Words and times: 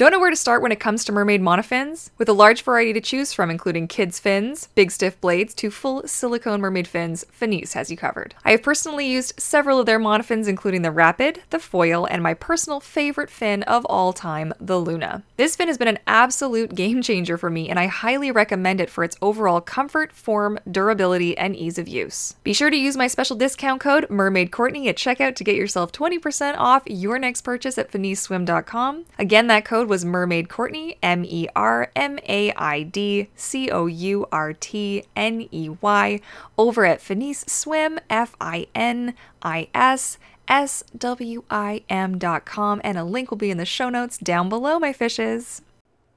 Don't 0.00 0.12
know 0.12 0.18
where 0.18 0.30
to 0.30 0.34
start 0.34 0.62
when 0.62 0.72
it 0.72 0.80
comes 0.80 1.04
to 1.04 1.12
mermaid 1.12 1.42
monofins? 1.42 2.08
With 2.16 2.30
a 2.30 2.32
large 2.32 2.62
variety 2.62 2.94
to 2.94 3.02
choose 3.02 3.34
from, 3.34 3.50
including 3.50 3.86
kids' 3.86 4.18
fins, 4.18 4.70
big 4.74 4.90
stiff 4.90 5.20
blades, 5.20 5.52
to 5.56 5.70
full 5.70 6.08
silicone 6.08 6.62
mermaid 6.62 6.88
fins, 6.88 7.26
Finis 7.30 7.74
has 7.74 7.90
you 7.90 7.98
covered. 7.98 8.34
I 8.42 8.52
have 8.52 8.62
personally 8.62 9.06
used 9.06 9.38
several 9.38 9.78
of 9.78 9.84
their 9.84 10.00
monofins, 10.00 10.48
including 10.48 10.80
the 10.80 10.90
Rapid, 10.90 11.42
the 11.50 11.58
Foil, 11.58 12.06
and 12.06 12.22
my 12.22 12.32
personal 12.32 12.80
favorite 12.80 13.28
fin 13.28 13.62
of 13.64 13.84
all 13.90 14.14
time, 14.14 14.54
the 14.58 14.80
Luna. 14.80 15.22
This 15.36 15.54
fin 15.54 15.68
has 15.68 15.76
been 15.76 15.86
an 15.86 15.98
absolute 16.06 16.74
game 16.74 17.02
changer 17.02 17.36
for 17.36 17.50
me, 17.50 17.68
and 17.68 17.78
I 17.78 17.84
highly 17.84 18.30
recommend 18.30 18.80
it 18.80 18.88
for 18.88 19.04
its 19.04 19.18
overall 19.20 19.60
comfort, 19.60 20.12
form, 20.12 20.58
durability, 20.70 21.36
and 21.36 21.54
ease 21.54 21.76
of 21.76 21.88
use. 21.88 22.36
Be 22.42 22.54
sure 22.54 22.70
to 22.70 22.76
use 22.78 22.96
my 22.96 23.06
special 23.06 23.36
discount 23.36 23.82
code 23.82 24.08
MermaidCourtney 24.08 24.86
at 24.86 24.96
checkout 24.96 25.34
to 25.34 25.44
get 25.44 25.56
yourself 25.56 25.92
20% 25.92 26.56
off 26.56 26.84
your 26.86 27.18
next 27.18 27.42
purchase 27.42 27.76
at 27.76 27.92
FinisSwim.com. 27.92 29.04
Again, 29.18 29.46
that 29.48 29.66
code 29.66 29.89
was 29.90 30.04
Mermaid 30.04 30.48
Courtney, 30.48 30.96
M 31.02 31.24
E 31.24 31.48
R 31.56 31.90
M 31.96 32.20
A 32.28 32.52
I 32.52 32.84
D 32.84 33.28
C 33.34 33.68
O 33.72 33.86
U 33.86 34.24
R 34.30 34.52
T 34.52 35.02
N 35.16 35.48
E 35.50 35.68
Y, 35.80 36.20
over 36.56 36.86
at 36.86 37.00
Finis 37.00 37.40
Swim, 37.48 37.98
F 38.08 38.36
I 38.40 38.68
N 38.72 39.14
I 39.42 39.66
S 39.74 40.16
S 40.46 40.84
W 40.96 41.42
I 41.50 41.82
M.com, 41.88 42.80
and 42.84 42.98
a 42.98 43.04
link 43.04 43.30
will 43.30 43.38
be 43.38 43.50
in 43.50 43.58
the 43.58 43.66
show 43.66 43.90
notes 43.90 44.16
down 44.16 44.48
below, 44.48 44.78
my 44.78 44.92
fishes. 44.92 45.60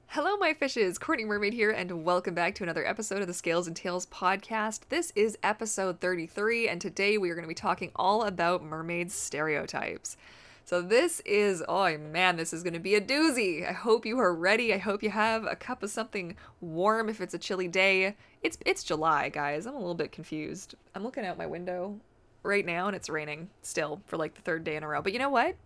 Hello, 0.06 0.36
my 0.36 0.54
fishes. 0.54 0.96
Courtney 0.96 1.24
Mermaid 1.24 1.54
here, 1.54 1.72
and 1.72 2.04
welcome 2.04 2.32
back 2.32 2.54
to 2.54 2.62
another 2.62 2.86
episode 2.86 3.22
of 3.22 3.26
the 3.26 3.34
Scales 3.34 3.66
and 3.66 3.74
Tails 3.74 4.06
podcast. 4.06 4.82
This 4.88 5.12
is 5.16 5.36
episode 5.42 5.98
33, 5.98 6.68
and 6.68 6.80
today 6.80 7.18
we 7.18 7.28
are 7.28 7.34
going 7.34 7.42
to 7.42 7.48
be 7.48 7.54
talking 7.54 7.90
all 7.96 8.22
about 8.22 8.62
mermaid 8.62 9.10
stereotypes. 9.10 10.16
So 10.64 10.80
this 10.80 11.20
is, 11.20 11.62
oh 11.68 11.98
man, 11.98 12.36
this 12.36 12.54
is 12.54 12.62
going 12.62 12.72
to 12.72 12.80
be 12.80 12.94
a 12.94 13.00
doozy. 13.00 13.68
I 13.68 13.72
hope 13.72 14.06
you 14.06 14.18
are 14.18 14.34
ready. 14.34 14.72
I 14.72 14.78
hope 14.78 15.02
you 15.02 15.10
have 15.10 15.44
a 15.44 15.54
cup 15.54 15.82
of 15.82 15.90
something 15.90 16.36
warm 16.60 17.10
if 17.10 17.20
it's 17.20 17.34
a 17.34 17.38
chilly 17.38 17.68
day. 17.68 18.16
It's 18.42 18.56
it's 18.64 18.82
July, 18.82 19.28
guys. 19.28 19.66
I'm 19.66 19.74
a 19.74 19.78
little 19.78 19.94
bit 19.94 20.10
confused. 20.10 20.74
I'm 20.94 21.04
looking 21.04 21.26
out 21.26 21.36
my 21.36 21.46
window 21.46 22.00
right 22.42 22.64
now 22.64 22.86
and 22.86 22.96
it's 22.96 23.10
raining 23.10 23.50
still 23.62 24.00
for 24.06 24.16
like 24.16 24.34
the 24.34 24.42
third 24.42 24.64
day 24.64 24.76
in 24.76 24.82
a 24.82 24.88
row. 24.88 25.02
But 25.02 25.12
you 25.12 25.18
know 25.18 25.28
what? 25.28 25.56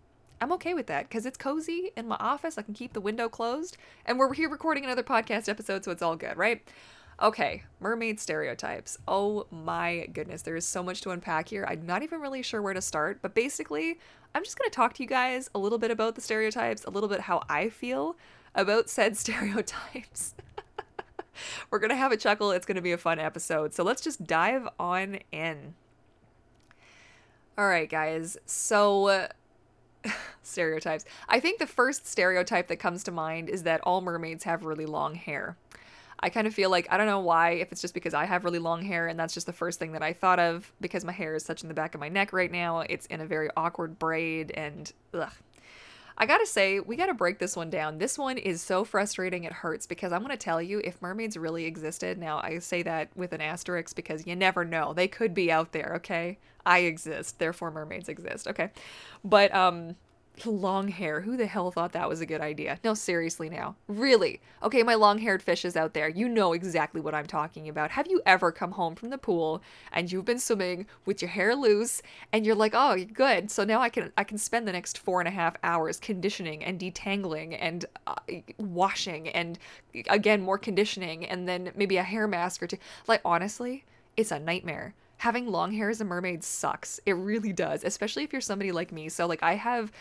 I'm 0.41 0.51
okay 0.53 0.73
with 0.73 0.87
that 0.87 1.07
because 1.09 1.25
it's 1.25 1.37
cozy 1.37 1.91
in 1.95 2.07
my 2.07 2.15
office. 2.17 2.57
I 2.57 2.61
can 2.61 2.73
keep 2.73 2.93
the 2.93 3.01
window 3.01 3.27
closed, 3.27 3.77
and 4.05 4.17
we're 4.17 4.33
here 4.33 4.49
recording 4.49 4.85
another 4.85 5.03
podcast 5.03 5.49
episode, 5.49 5.83
so 5.83 5.91
it's 5.91 6.01
all 6.01 6.15
good, 6.15 6.37
right? 6.37 6.61
Okay, 7.21 7.63
mermaid 7.81 8.21
stereotypes. 8.21 8.97
Oh 9.05 9.45
my 9.51 10.07
goodness, 10.13 10.41
there 10.43 10.55
is 10.55 10.65
so 10.65 10.81
much 10.81 11.01
to 11.01 11.09
unpack 11.09 11.49
here. 11.49 11.65
I'm 11.67 11.85
not 11.85 12.03
even 12.03 12.21
really 12.21 12.41
sure 12.41 12.61
where 12.61 12.73
to 12.73 12.81
start, 12.81 13.19
but 13.21 13.35
basically, 13.35 13.99
I'm 14.33 14.43
just 14.43 14.57
going 14.57 14.69
to 14.69 14.75
talk 14.75 14.93
to 14.95 15.03
you 15.03 15.09
guys 15.09 15.49
a 15.55 15.59
little 15.59 15.77
bit 15.77 15.91
about 15.91 16.15
the 16.15 16.21
stereotypes, 16.21 16.85
a 16.85 16.89
little 16.89 17.09
bit 17.09 17.21
how 17.21 17.41
I 17.49 17.69
feel 17.69 18.15
about 18.55 18.89
said 18.89 19.17
stereotypes. 19.17 20.35
We're 21.71 21.79
going 21.79 21.89
to 21.89 21.95
have 21.95 22.11
a 22.11 22.17
chuckle. 22.17 22.51
It's 22.51 22.65
going 22.65 22.75
to 22.75 22.81
be 22.81 22.91
a 22.91 22.97
fun 22.97 23.19
episode. 23.19 23.73
So 23.73 23.83
let's 23.83 24.01
just 24.01 24.25
dive 24.25 24.67
on 24.79 25.19
in. 25.31 25.73
All 27.57 27.67
right, 27.67 27.89
guys. 27.89 28.37
So, 28.45 29.27
stereotypes. 30.43 31.05
I 31.27 31.39
think 31.39 31.59
the 31.59 31.67
first 31.67 32.07
stereotype 32.07 32.67
that 32.67 32.77
comes 32.77 33.03
to 33.05 33.11
mind 33.11 33.49
is 33.49 33.63
that 33.63 33.81
all 33.81 34.01
mermaids 34.01 34.43
have 34.43 34.63
really 34.63 34.85
long 34.85 35.15
hair. 35.15 35.57
I 36.21 36.29
kind 36.29 36.47
of 36.47 36.53
feel 36.53 36.69
like 36.69 36.87
I 36.89 36.97
don't 36.97 37.07
know 37.07 37.19
why, 37.19 37.51
if 37.51 37.71
it's 37.71 37.81
just 37.81 37.93
because 37.93 38.13
I 38.13 38.25
have 38.25 38.43
really 38.43 38.59
long 38.59 38.81
hair 38.81 39.07
and 39.07 39.19
that's 39.19 39.33
just 39.33 39.45
the 39.45 39.53
first 39.53 39.79
thing 39.79 39.93
that 39.93 40.03
I 40.03 40.13
thought 40.13 40.39
of 40.39 40.71
because 40.81 41.05
my 41.05 41.13
hair 41.13 41.35
is 41.35 41.45
such 41.45 41.61
in 41.61 41.67
the 41.67 41.73
back 41.73 41.95
of 41.95 42.01
my 42.01 42.09
neck 42.09 42.33
right 42.33 42.51
now. 42.51 42.81
It's 42.81 43.05
in 43.05 43.21
a 43.21 43.25
very 43.25 43.49
awkward 43.55 43.97
braid 43.99 44.51
and 44.51 44.91
ugh. 45.13 45.31
I 46.21 46.25
gotta 46.25 46.45
say, 46.45 46.81
we 46.81 46.97
gotta 46.97 47.13
break 47.13 47.39
this 47.39 47.55
one 47.55 47.69
down. 47.69 47.97
This 47.97 48.17
one 48.17 48.37
is 48.37 48.61
so 48.61 48.83
frustrating, 48.83 49.45
it 49.45 49.53
hurts 49.53 49.87
because 49.87 50.11
I'm 50.11 50.21
gonna 50.21 50.35
tell 50.35 50.61
you, 50.61 50.81
if 50.83 51.01
mermaids 51.01 51.37
really 51.37 51.63
existed, 51.63 52.17
now 52.17 52.39
I 52.43 52.59
say 52.59 52.83
that 52.83 53.09
with 53.15 53.31
an 53.31 53.39
asterisk 53.39 53.95
because 53.95 54.27
you 54.27 54.35
never 54.35 54.65
know. 54.65 54.93
They 54.93 55.07
could 55.07 55.33
be 55.33 55.49
out 55.49 55.71
there, 55.71 55.93
okay? 55.95 56.37
I 56.65 56.79
exist, 56.79 57.39
therefore 57.39 57.71
mermaids 57.71 58.09
exist, 58.09 58.49
okay? 58.49 58.71
But, 59.23 59.55
um, 59.55 59.95
long 60.45 60.87
hair. 60.87 61.21
Who 61.21 61.37
the 61.37 61.45
hell 61.45 61.71
thought 61.71 61.91
that 61.93 62.09
was 62.09 62.21
a 62.21 62.25
good 62.25 62.41
idea? 62.41 62.79
No, 62.83 62.93
seriously 62.93 63.49
now. 63.49 63.75
Really? 63.87 64.41
Okay, 64.63 64.83
my 64.83 64.95
long 64.95 65.17
haired 65.17 65.41
fishes 65.41 65.75
out 65.75 65.93
there, 65.93 66.09
you 66.09 66.29
know 66.29 66.53
exactly 66.53 67.01
what 67.01 67.15
I'm 67.15 67.25
talking 67.25 67.69
about. 67.69 67.91
Have 67.91 68.07
you 68.07 68.21
ever 68.25 68.51
come 68.51 68.71
home 68.71 68.95
from 68.95 69.09
the 69.09 69.17
pool 69.17 69.61
and 69.91 70.11
you've 70.11 70.25
been 70.25 70.39
swimming 70.39 70.85
with 71.05 71.21
your 71.21 71.29
hair 71.29 71.55
loose 71.55 72.01
and 72.31 72.45
you're 72.45 72.55
like, 72.55 72.73
oh, 72.75 72.97
good. 73.13 73.51
So 73.51 73.63
now 73.63 73.81
I 73.81 73.89
can 73.89 74.11
I 74.17 74.23
can 74.23 74.37
spend 74.37 74.67
the 74.67 74.71
next 74.71 74.97
four 74.97 75.19
and 75.21 75.27
a 75.27 75.31
half 75.31 75.55
hours 75.63 75.99
conditioning 75.99 76.63
and 76.63 76.79
detangling 76.79 77.57
and 77.59 77.85
uh, 78.07 78.15
washing 78.57 79.29
and 79.29 79.57
again 80.07 80.41
more 80.41 80.57
conditioning 80.57 81.25
and 81.25 81.47
then 81.47 81.71
maybe 81.75 81.97
a 81.97 82.03
hair 82.03 82.27
mask 82.27 82.63
or 82.63 82.67
two. 82.67 82.77
Like 83.07 83.21
honestly, 83.25 83.85
it's 84.17 84.31
a 84.31 84.39
nightmare 84.39 84.93
having 85.19 85.47
long 85.47 85.73
hair 85.73 85.89
as 85.89 85.99
a 85.99 86.05
mermaid 86.05 86.43
sucks. 86.43 86.99
It 87.05 87.11
really 87.13 87.51
does, 87.51 87.83
especially 87.83 88.23
if 88.23 88.31
you're 88.31 88.41
somebody 88.41 88.71
like 88.71 88.91
me. 88.91 89.09
So 89.09 89.27
like 89.27 89.43
I 89.43 89.55
have 89.55 89.91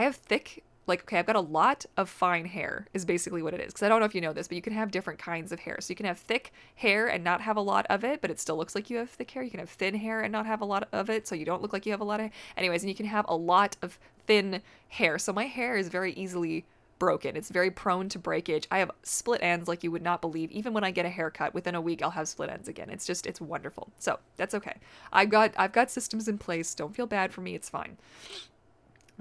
I 0.00 0.04
have 0.04 0.16
thick 0.16 0.64
like 0.86 1.02
okay, 1.02 1.18
I've 1.18 1.26
got 1.26 1.36
a 1.36 1.40
lot 1.40 1.84
of 1.98 2.08
fine 2.08 2.46
hair 2.46 2.86
is 2.94 3.04
basically 3.04 3.42
what 3.42 3.52
it 3.52 3.60
is. 3.60 3.66
Because 3.66 3.82
I 3.82 3.88
don't 3.90 4.00
know 4.00 4.06
if 4.06 4.14
you 4.14 4.22
know 4.22 4.32
this, 4.32 4.48
but 4.48 4.56
you 4.56 4.62
can 4.62 4.72
have 4.72 4.90
different 4.90 5.18
kinds 5.18 5.52
of 5.52 5.60
hair. 5.60 5.76
So 5.78 5.90
you 5.90 5.94
can 5.94 6.06
have 6.06 6.18
thick 6.18 6.52
hair 6.76 7.06
and 7.06 7.22
not 7.22 7.42
have 7.42 7.58
a 7.58 7.60
lot 7.60 7.86
of 7.90 8.02
it, 8.02 8.22
but 8.22 8.30
it 8.30 8.40
still 8.40 8.56
looks 8.56 8.74
like 8.74 8.88
you 8.88 8.96
have 8.96 9.10
thick 9.10 9.30
hair. 9.30 9.42
You 9.42 9.50
can 9.50 9.60
have 9.60 9.68
thin 9.68 9.94
hair 9.94 10.22
and 10.22 10.32
not 10.32 10.46
have 10.46 10.62
a 10.62 10.64
lot 10.64 10.88
of 10.90 11.10
it, 11.10 11.28
so 11.28 11.34
you 11.34 11.44
don't 11.44 11.60
look 11.60 11.74
like 11.74 11.84
you 11.84 11.92
have 11.92 12.00
a 12.00 12.04
lot 12.04 12.18
of. 12.18 12.30
Anyways, 12.56 12.82
and 12.82 12.88
you 12.88 12.96
can 12.96 13.04
have 13.04 13.26
a 13.28 13.36
lot 13.36 13.76
of 13.82 13.98
thin 14.26 14.62
hair. 14.88 15.18
So 15.18 15.34
my 15.34 15.44
hair 15.44 15.76
is 15.76 15.88
very 15.88 16.14
easily 16.14 16.64
broken. 16.98 17.36
It's 17.36 17.50
very 17.50 17.70
prone 17.70 18.08
to 18.08 18.18
breakage. 18.18 18.66
I 18.70 18.78
have 18.78 18.90
split 19.02 19.42
ends 19.42 19.68
like 19.68 19.84
you 19.84 19.90
would 19.90 20.02
not 20.02 20.22
believe. 20.22 20.50
Even 20.50 20.72
when 20.72 20.82
I 20.82 20.92
get 20.92 21.04
a 21.04 21.10
haircut, 21.10 21.52
within 21.52 21.74
a 21.74 21.80
week 21.80 22.00
I'll 22.02 22.10
have 22.10 22.26
split 22.26 22.48
ends 22.48 22.68
again. 22.68 22.88
It's 22.88 23.06
just 23.06 23.26
it's 23.26 23.40
wonderful. 23.40 23.92
So, 23.98 24.18
that's 24.38 24.54
okay. 24.54 24.78
I've 25.12 25.28
got 25.28 25.52
I've 25.58 25.72
got 25.72 25.90
systems 25.90 26.26
in 26.26 26.38
place. 26.38 26.74
Don't 26.74 26.96
feel 26.96 27.06
bad 27.06 27.34
for 27.34 27.42
me. 27.42 27.54
It's 27.54 27.68
fine 27.68 27.98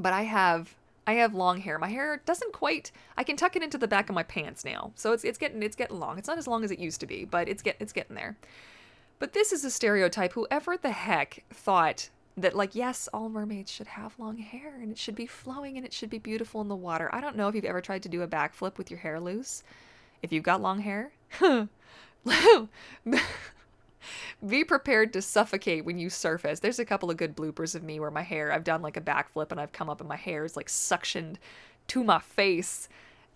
but 0.02 0.14
I 0.14 0.24
have 0.24 0.76
I 1.06 1.14
have 1.14 1.34
long 1.34 1.60
hair. 1.60 1.80
My 1.80 1.90
hair 1.90 2.22
doesn't 2.26 2.54
quite 2.54 2.92
I 3.18 3.24
can 3.24 3.36
tuck 3.36 3.56
it 3.56 3.64
into 3.64 3.78
the 3.78 3.88
back 3.88 4.10
of 4.10 4.16
my 4.16 4.24
pants 4.24 4.64
now. 4.64 4.92
So 4.96 5.12
it's 5.12 5.24
it's 5.24 5.38
getting 5.38 5.64
it's 5.64 5.76
getting 5.76 6.00
long. 6.00 6.18
It's 6.18 6.28
not 6.28 6.38
as 6.38 6.48
long 6.48 6.64
as 6.64 6.72
it 6.72 6.80
used 6.80 7.00
to 7.02 7.08
be, 7.08 7.26
but 7.26 7.48
it's 7.48 7.62
get 7.62 7.78
it's 7.80 7.94
getting 7.94 8.16
there. 8.16 8.38
But 9.20 9.34
this 9.34 9.52
is 9.52 9.66
a 9.66 9.72
stereotype. 9.72 10.34
Whoever 10.34 10.78
the 10.78 10.92
heck 10.92 11.44
thought 11.50 12.10
that 12.38 12.56
like 12.56 12.76
yes, 12.76 13.10
all 13.14 13.30
mermaids 13.30 13.72
should 13.72 13.88
have 13.88 14.18
long 14.18 14.38
hair 14.38 14.76
and 14.82 14.92
it 14.92 14.98
should 14.98 15.16
be 15.16 15.26
flowing 15.26 15.78
and 15.78 15.86
it 15.86 15.94
should 15.94 16.10
be 16.10 16.20
beautiful 16.20 16.62
in 16.62 16.68
the 16.68 16.76
water. 16.76 17.10
I 17.14 17.22
don't 17.22 17.36
know 17.36 17.48
if 17.48 17.56
you've 17.56 17.66
ever 17.66 17.82
tried 17.82 18.04
to 18.04 18.10
do 18.10 18.22
a 18.22 18.28
backflip 18.28 18.78
with 18.78 18.90
your 18.90 19.00
hair 19.00 19.20
loose. 19.20 19.64
If 20.22 20.32
you've 20.32 20.44
got 20.44 20.62
long 20.62 20.80
hair, 20.80 21.12
be 24.46 24.64
prepared 24.64 25.14
to 25.14 25.22
suffocate 25.22 25.86
when 25.86 25.98
you 25.98 26.10
surface. 26.10 26.60
There's 26.60 26.80
a 26.80 26.86
couple 26.86 27.10
of 27.10 27.18
good 27.18 27.36
bloopers 27.36 27.76
of 27.76 27.84
me 27.84 28.00
where 28.00 28.12
my 28.12 28.24
hair, 28.24 28.52
I've 28.52 28.64
done 28.64 28.82
like 28.82 28.98
a 28.98 29.02
backflip 29.02 29.52
and 29.52 29.60
I've 29.60 29.72
come 29.72 29.90
up 29.90 30.00
and 30.00 30.10
my 30.10 30.16
hair 30.16 30.46
is 30.46 30.56
like 30.56 30.68
suctioned 30.68 31.36
to 31.88 32.04
my 32.04 32.20
face 32.20 32.90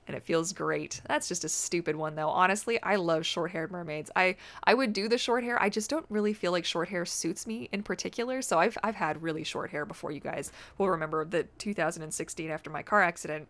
and 0.07 0.17
it 0.17 0.23
feels 0.23 0.51
great. 0.53 1.01
That's 1.07 1.28
just 1.28 1.44
a 1.44 1.50
stupid 1.50 1.95
one 1.95 2.16
though. 2.16 2.29
Honestly, 2.29 2.81
I 2.81 2.95
love 2.95 3.25
short-haired 3.25 3.72
mermaids. 3.72 4.11
I 4.16 4.35
I 4.63 4.73
would 4.73 4.94
do 4.94 5.07
the 5.07 5.17
short 5.17 5.44
hair. 5.44 5.61
I 5.61 5.69
just 5.69 5.89
don't 5.89 6.06
really 6.09 6.34
feel 6.34 6.51
like 6.51 6.66
short 6.66 6.90
hair 6.90 7.05
suits 7.05 7.47
me 7.47 7.69
in 7.72 7.84
particular. 7.84 8.41
So 8.41 8.59
I've 8.59 8.78
I've 8.84 8.95
had 8.95 9.22
really 9.22 9.44
short 9.44 9.72
hair 9.72 9.85
before 9.85 10.11
you 10.11 10.19
guys 10.19 10.51
will 10.78 10.90
remember 10.90 11.23
the 11.25 11.44
2016 11.57 12.50
after 12.50 12.69
my 12.69 12.84
car 12.84 13.01
accident 13.01 13.47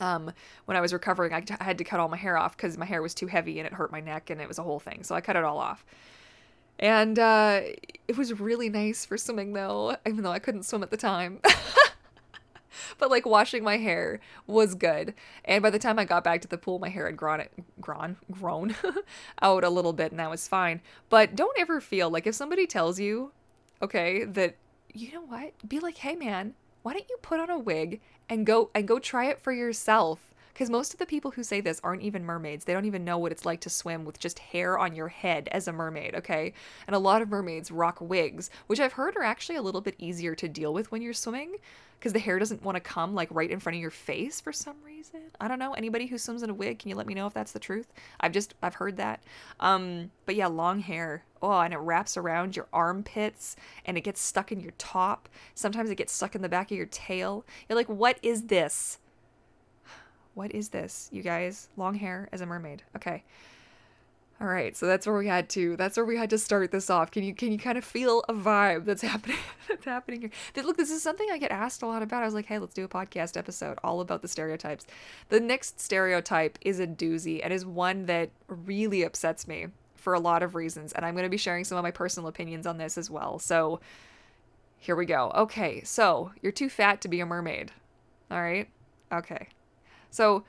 um, 0.00 0.30
when 0.66 0.76
I 0.76 0.80
was 0.80 0.92
recovering, 0.92 1.32
I, 1.32 1.40
t- 1.40 1.54
I 1.58 1.64
had 1.64 1.78
to 1.78 1.84
cut 1.84 2.00
all 2.00 2.08
my 2.08 2.16
hair 2.16 2.36
off 2.36 2.56
because 2.56 2.78
my 2.78 2.86
hair 2.86 3.02
was 3.02 3.14
too 3.14 3.26
heavy 3.26 3.58
and 3.58 3.66
it 3.66 3.72
hurt 3.72 3.92
my 3.92 4.00
neck 4.00 4.30
and 4.30 4.40
it 4.40 4.48
was 4.48 4.58
a 4.58 4.62
whole 4.62 4.80
thing. 4.80 5.02
So 5.02 5.14
I 5.14 5.20
cut 5.20 5.36
it 5.36 5.44
all 5.44 5.58
off. 5.58 5.84
And 6.78 7.18
uh, 7.18 7.62
it 8.06 8.16
was 8.16 8.38
really 8.38 8.68
nice 8.68 9.04
for 9.04 9.16
swimming 9.16 9.52
though, 9.52 9.96
even 10.06 10.22
though 10.22 10.30
I 10.30 10.38
couldn't 10.38 10.62
swim 10.62 10.82
at 10.82 10.90
the 10.90 10.96
time. 10.96 11.40
but 12.98 13.10
like 13.10 13.26
washing 13.26 13.64
my 13.64 13.76
hair 13.76 14.20
was 14.46 14.74
good. 14.74 15.14
And 15.44 15.62
by 15.62 15.70
the 15.70 15.78
time 15.78 15.98
I 15.98 16.04
got 16.04 16.24
back 16.24 16.40
to 16.42 16.48
the 16.48 16.58
pool, 16.58 16.78
my 16.78 16.88
hair 16.88 17.06
had 17.06 17.16
grown, 17.16 17.44
grown, 17.80 18.16
grown 18.30 18.74
out 19.42 19.64
a 19.64 19.70
little 19.70 19.92
bit, 19.92 20.12
and 20.12 20.20
that 20.20 20.30
was 20.30 20.46
fine. 20.46 20.80
But 21.08 21.34
don't 21.34 21.58
ever 21.58 21.80
feel 21.80 22.10
like 22.10 22.26
if 22.26 22.34
somebody 22.34 22.66
tells 22.66 23.00
you, 23.00 23.32
okay, 23.82 24.24
that 24.24 24.56
you 24.92 25.12
know 25.12 25.22
what, 25.22 25.52
be 25.68 25.80
like, 25.80 25.98
hey 25.98 26.14
man, 26.14 26.54
why 26.82 26.92
don't 26.92 27.08
you 27.08 27.18
put 27.22 27.40
on 27.40 27.50
a 27.50 27.58
wig 27.58 28.00
and 28.28 28.46
go 28.46 28.70
and 28.74 28.86
go 28.86 28.98
try 28.98 29.26
it 29.26 29.40
for 29.40 29.52
yourself? 29.52 30.27
Because 30.58 30.70
most 30.70 30.92
of 30.92 30.98
the 30.98 31.06
people 31.06 31.30
who 31.30 31.44
say 31.44 31.60
this 31.60 31.80
aren't 31.84 32.02
even 32.02 32.24
mermaids. 32.24 32.64
They 32.64 32.72
don't 32.72 32.84
even 32.84 33.04
know 33.04 33.16
what 33.16 33.30
it's 33.30 33.46
like 33.46 33.60
to 33.60 33.70
swim 33.70 34.04
with 34.04 34.18
just 34.18 34.40
hair 34.40 34.76
on 34.76 34.92
your 34.92 35.06
head 35.06 35.48
as 35.52 35.68
a 35.68 35.72
mermaid, 35.72 36.16
okay? 36.16 36.52
And 36.88 36.96
a 36.96 36.98
lot 36.98 37.22
of 37.22 37.28
mermaids 37.28 37.70
rock 37.70 38.00
wigs, 38.00 38.50
which 38.66 38.80
I've 38.80 38.94
heard 38.94 39.16
are 39.16 39.22
actually 39.22 39.54
a 39.54 39.62
little 39.62 39.80
bit 39.80 39.94
easier 39.98 40.34
to 40.34 40.48
deal 40.48 40.74
with 40.74 40.90
when 40.90 41.00
you're 41.00 41.12
swimming 41.12 41.58
because 42.00 42.12
the 42.12 42.18
hair 42.18 42.40
doesn't 42.40 42.64
want 42.64 42.74
to 42.74 42.80
come 42.80 43.14
like 43.14 43.28
right 43.30 43.52
in 43.52 43.60
front 43.60 43.76
of 43.76 43.80
your 43.80 43.92
face 43.92 44.40
for 44.40 44.52
some 44.52 44.74
reason. 44.84 45.20
I 45.40 45.46
don't 45.46 45.60
know. 45.60 45.74
Anybody 45.74 46.06
who 46.06 46.18
swims 46.18 46.42
in 46.42 46.50
a 46.50 46.54
wig, 46.54 46.80
can 46.80 46.88
you 46.88 46.96
let 46.96 47.06
me 47.06 47.14
know 47.14 47.28
if 47.28 47.34
that's 47.34 47.52
the 47.52 47.60
truth? 47.60 47.92
I've 48.18 48.32
just 48.32 48.56
I've 48.60 48.74
heard 48.74 48.96
that. 48.96 49.22
Um, 49.60 50.10
but 50.26 50.34
yeah, 50.34 50.48
long 50.48 50.80
hair. 50.80 51.22
Oh, 51.40 51.60
and 51.60 51.72
it 51.72 51.78
wraps 51.78 52.16
around 52.16 52.56
your 52.56 52.66
armpits 52.72 53.54
and 53.84 53.96
it 53.96 54.00
gets 54.00 54.20
stuck 54.20 54.50
in 54.50 54.58
your 54.58 54.72
top. 54.76 55.28
Sometimes 55.54 55.88
it 55.88 55.98
gets 55.98 56.12
stuck 56.12 56.34
in 56.34 56.42
the 56.42 56.48
back 56.48 56.72
of 56.72 56.76
your 56.76 56.86
tail. 56.86 57.46
You're 57.68 57.76
like, 57.76 57.88
"What 57.88 58.18
is 58.24 58.46
this?" 58.46 58.98
What 60.38 60.54
is 60.54 60.68
this, 60.68 61.08
you 61.10 61.20
guys? 61.20 61.68
Long 61.76 61.96
hair 61.96 62.28
as 62.30 62.42
a 62.42 62.46
mermaid. 62.46 62.84
Okay. 62.94 63.24
All 64.40 64.46
right, 64.46 64.76
so 64.76 64.86
that's 64.86 65.04
where 65.04 65.16
we 65.16 65.26
had 65.26 65.48
to. 65.48 65.76
That's 65.76 65.96
where 65.96 66.06
we 66.06 66.16
had 66.16 66.30
to 66.30 66.38
start 66.38 66.70
this 66.70 66.90
off. 66.90 67.10
Can 67.10 67.24
you 67.24 67.34
can 67.34 67.50
you 67.50 67.58
kind 67.58 67.76
of 67.76 67.82
feel 67.82 68.22
a 68.28 68.32
vibe 68.32 68.84
that's 68.84 69.02
happening? 69.12 69.38
that's 69.68 69.84
happening 69.84 70.20
here. 70.20 70.30
Look, 70.62 70.76
this 70.76 70.92
is 70.92 71.02
something 71.02 71.26
I 71.32 71.38
get 71.38 71.50
asked 71.50 71.82
a 71.82 71.88
lot 71.88 72.04
about. 72.04 72.22
I 72.22 72.24
was 72.24 72.34
like, 72.34 72.46
hey, 72.46 72.60
let's 72.60 72.72
do 72.72 72.84
a 72.84 72.88
podcast 72.88 73.36
episode 73.36 73.80
all 73.82 74.00
about 74.00 74.22
the 74.22 74.28
stereotypes. 74.28 74.86
The 75.28 75.40
next 75.40 75.80
stereotype 75.80 76.56
is 76.60 76.78
a 76.78 76.86
doozy 76.86 77.40
and 77.42 77.52
is 77.52 77.66
one 77.66 78.06
that 78.06 78.30
really 78.46 79.02
upsets 79.02 79.48
me 79.48 79.66
for 79.96 80.14
a 80.14 80.20
lot 80.20 80.44
of 80.44 80.54
reasons, 80.54 80.92
and 80.92 81.04
I'm 81.04 81.14
going 81.14 81.24
to 81.24 81.30
be 81.30 81.36
sharing 81.36 81.64
some 81.64 81.78
of 81.78 81.82
my 81.82 81.90
personal 81.90 82.28
opinions 82.28 82.64
on 82.64 82.78
this 82.78 82.96
as 82.96 83.10
well. 83.10 83.40
So 83.40 83.80
here 84.76 84.94
we 84.94 85.04
go. 85.04 85.32
Okay, 85.34 85.82
so 85.82 86.30
you're 86.42 86.52
too 86.52 86.68
fat 86.68 87.00
to 87.00 87.08
be 87.08 87.18
a 87.18 87.26
mermaid. 87.26 87.72
All 88.30 88.40
right. 88.40 88.68
Okay. 89.12 89.48
So 90.10 90.44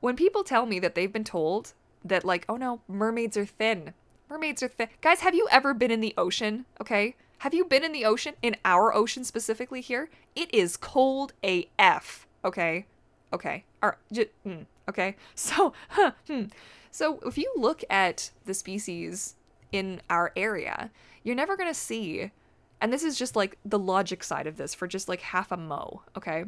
when 0.00 0.16
people 0.16 0.44
tell 0.44 0.66
me 0.66 0.78
that 0.80 0.94
they've 0.94 1.12
been 1.12 1.24
told 1.24 1.72
that 2.04 2.24
like, 2.24 2.44
oh 2.48 2.56
no, 2.56 2.80
mermaids 2.88 3.36
are 3.36 3.46
thin. 3.46 3.94
Mermaids 4.28 4.62
are 4.62 4.68
thin. 4.68 4.88
Guys, 5.00 5.20
have 5.20 5.34
you 5.34 5.48
ever 5.50 5.74
been 5.74 5.90
in 5.90 6.00
the 6.00 6.14
ocean? 6.16 6.66
Okay? 6.80 7.16
Have 7.38 7.54
you 7.54 7.64
been 7.64 7.84
in 7.84 7.92
the 7.92 8.04
ocean? 8.04 8.34
In 8.42 8.56
our 8.64 8.94
ocean 8.94 9.24
specifically 9.24 9.80
here? 9.80 10.08
It 10.34 10.52
is 10.54 10.76
cold 10.76 11.32
AF. 11.42 12.26
Okay? 12.44 12.86
Okay. 13.32 13.64
J- 14.12 14.30
mm, 14.46 14.66
okay. 14.88 15.16
So, 15.34 15.72
huh, 15.90 16.12
hmm. 16.26 16.44
So 16.90 17.20
if 17.26 17.36
you 17.36 17.52
look 17.56 17.84
at 17.90 18.30
the 18.46 18.54
species 18.54 19.34
in 19.70 20.00
our 20.08 20.32
area, 20.36 20.90
you're 21.22 21.34
never 21.34 21.56
going 21.56 21.70
to 21.70 21.74
see 21.74 22.30
and 22.80 22.92
this 22.92 23.02
is 23.02 23.18
just 23.18 23.36
like 23.36 23.58
the 23.64 23.78
logic 23.78 24.22
side 24.22 24.46
of 24.46 24.56
this 24.56 24.74
for 24.74 24.86
just 24.86 25.08
like 25.08 25.20
half 25.20 25.50
a 25.50 25.56
mo, 25.56 26.02
okay? 26.16 26.44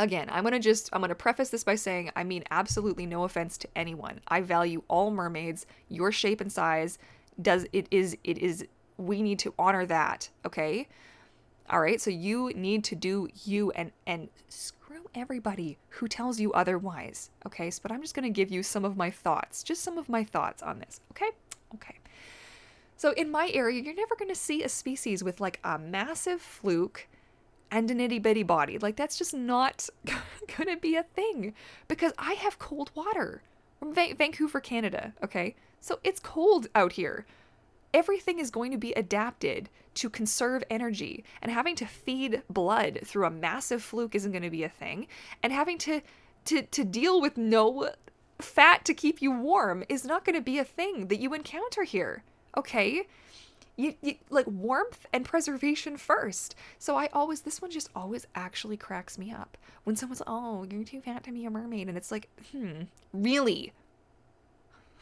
Again, 0.00 0.28
I'm 0.30 0.44
going 0.44 0.54
to 0.54 0.58
just 0.58 0.88
I'm 0.94 1.02
going 1.02 1.10
to 1.10 1.14
preface 1.14 1.50
this 1.50 1.62
by 1.62 1.74
saying 1.74 2.10
I 2.16 2.24
mean 2.24 2.42
absolutely 2.50 3.04
no 3.04 3.24
offense 3.24 3.58
to 3.58 3.68
anyone. 3.76 4.22
I 4.28 4.40
value 4.40 4.82
all 4.88 5.10
mermaids. 5.10 5.66
Your 5.90 6.10
shape 6.10 6.40
and 6.40 6.50
size 6.50 6.98
does 7.42 7.66
it 7.74 7.86
is 7.90 8.16
it 8.24 8.38
is 8.38 8.64
we 8.96 9.20
need 9.20 9.38
to 9.40 9.52
honor 9.58 9.84
that, 9.84 10.30
okay? 10.46 10.88
All 11.68 11.80
right? 11.80 12.00
So 12.00 12.08
you 12.08 12.50
need 12.54 12.82
to 12.84 12.96
do 12.96 13.28
you 13.44 13.72
and 13.72 13.92
and 14.06 14.30
screw 14.48 15.04
everybody 15.14 15.76
who 15.90 16.08
tells 16.08 16.40
you 16.40 16.50
otherwise, 16.54 17.28
okay? 17.46 17.70
So, 17.70 17.80
but 17.82 17.92
I'm 17.92 18.00
just 18.00 18.14
going 18.14 18.24
to 18.24 18.30
give 18.30 18.50
you 18.50 18.62
some 18.62 18.86
of 18.86 18.96
my 18.96 19.10
thoughts, 19.10 19.62
just 19.62 19.82
some 19.82 19.98
of 19.98 20.08
my 20.08 20.24
thoughts 20.24 20.62
on 20.62 20.78
this, 20.78 21.02
okay? 21.12 21.28
Okay. 21.74 21.96
So 22.96 23.10
in 23.12 23.30
my 23.30 23.50
area, 23.52 23.82
you're 23.82 23.94
never 23.94 24.16
going 24.16 24.30
to 24.30 24.34
see 24.34 24.62
a 24.62 24.68
species 24.70 25.22
with 25.22 25.42
like 25.42 25.60
a 25.62 25.78
massive 25.78 26.40
fluke 26.40 27.06
and 27.70 27.90
an 27.90 28.00
itty 28.00 28.18
bitty 28.18 28.42
body. 28.42 28.78
Like, 28.78 28.96
that's 28.96 29.16
just 29.16 29.34
not 29.34 29.88
gonna 30.56 30.76
be 30.76 30.96
a 30.96 31.02
thing 31.02 31.54
because 31.88 32.12
I 32.18 32.34
have 32.34 32.58
cold 32.58 32.90
water 32.94 33.42
from 33.78 33.94
Va- 33.94 34.14
Vancouver, 34.16 34.60
Canada. 34.60 35.14
Okay. 35.22 35.56
So 35.80 35.98
it's 36.04 36.20
cold 36.20 36.68
out 36.74 36.92
here. 36.92 37.26
Everything 37.92 38.38
is 38.38 38.50
going 38.50 38.70
to 38.70 38.78
be 38.78 38.92
adapted 38.92 39.68
to 39.94 40.08
conserve 40.08 40.62
energy, 40.70 41.24
and 41.42 41.50
having 41.50 41.74
to 41.76 41.86
feed 41.86 42.42
blood 42.48 43.00
through 43.04 43.26
a 43.26 43.30
massive 43.30 43.82
fluke 43.82 44.14
isn't 44.14 44.30
going 44.30 44.44
to 44.44 44.50
be 44.50 44.62
a 44.62 44.68
thing. 44.68 45.08
And 45.42 45.52
having 45.52 45.78
to 45.78 46.00
to 46.46 46.62
to 46.62 46.84
deal 46.84 47.20
with 47.20 47.36
no 47.36 47.90
fat 48.40 48.84
to 48.84 48.94
keep 48.94 49.20
you 49.20 49.32
warm 49.32 49.84
is 49.88 50.04
not 50.04 50.24
going 50.24 50.36
to 50.36 50.42
be 50.42 50.58
a 50.58 50.64
thing 50.64 51.08
that 51.08 51.20
you 51.20 51.34
encounter 51.34 51.82
here. 51.82 52.22
Okay? 52.56 53.06
You, 53.80 53.94
you 54.02 54.14
like 54.28 54.46
warmth 54.46 55.06
and 55.12 55.24
preservation 55.24 55.96
first. 55.96 56.54
So 56.78 56.96
I 56.96 57.08
always 57.12 57.42
this 57.42 57.62
one 57.62 57.70
just 57.70 57.90
always 57.94 58.26
actually 58.34 58.76
cracks 58.76 59.18
me 59.18 59.32
up 59.32 59.56
when 59.84 59.96
someone's 59.96 60.22
oh 60.26 60.66
you're 60.70 60.84
too 60.84 61.00
fat 61.00 61.24
to 61.24 61.32
be 61.32 61.44
a 61.44 61.50
mermaid 61.50 61.88
and 61.88 61.96
it's 61.96 62.10
like 62.10 62.28
hmm 62.52 62.82
really. 63.12 63.72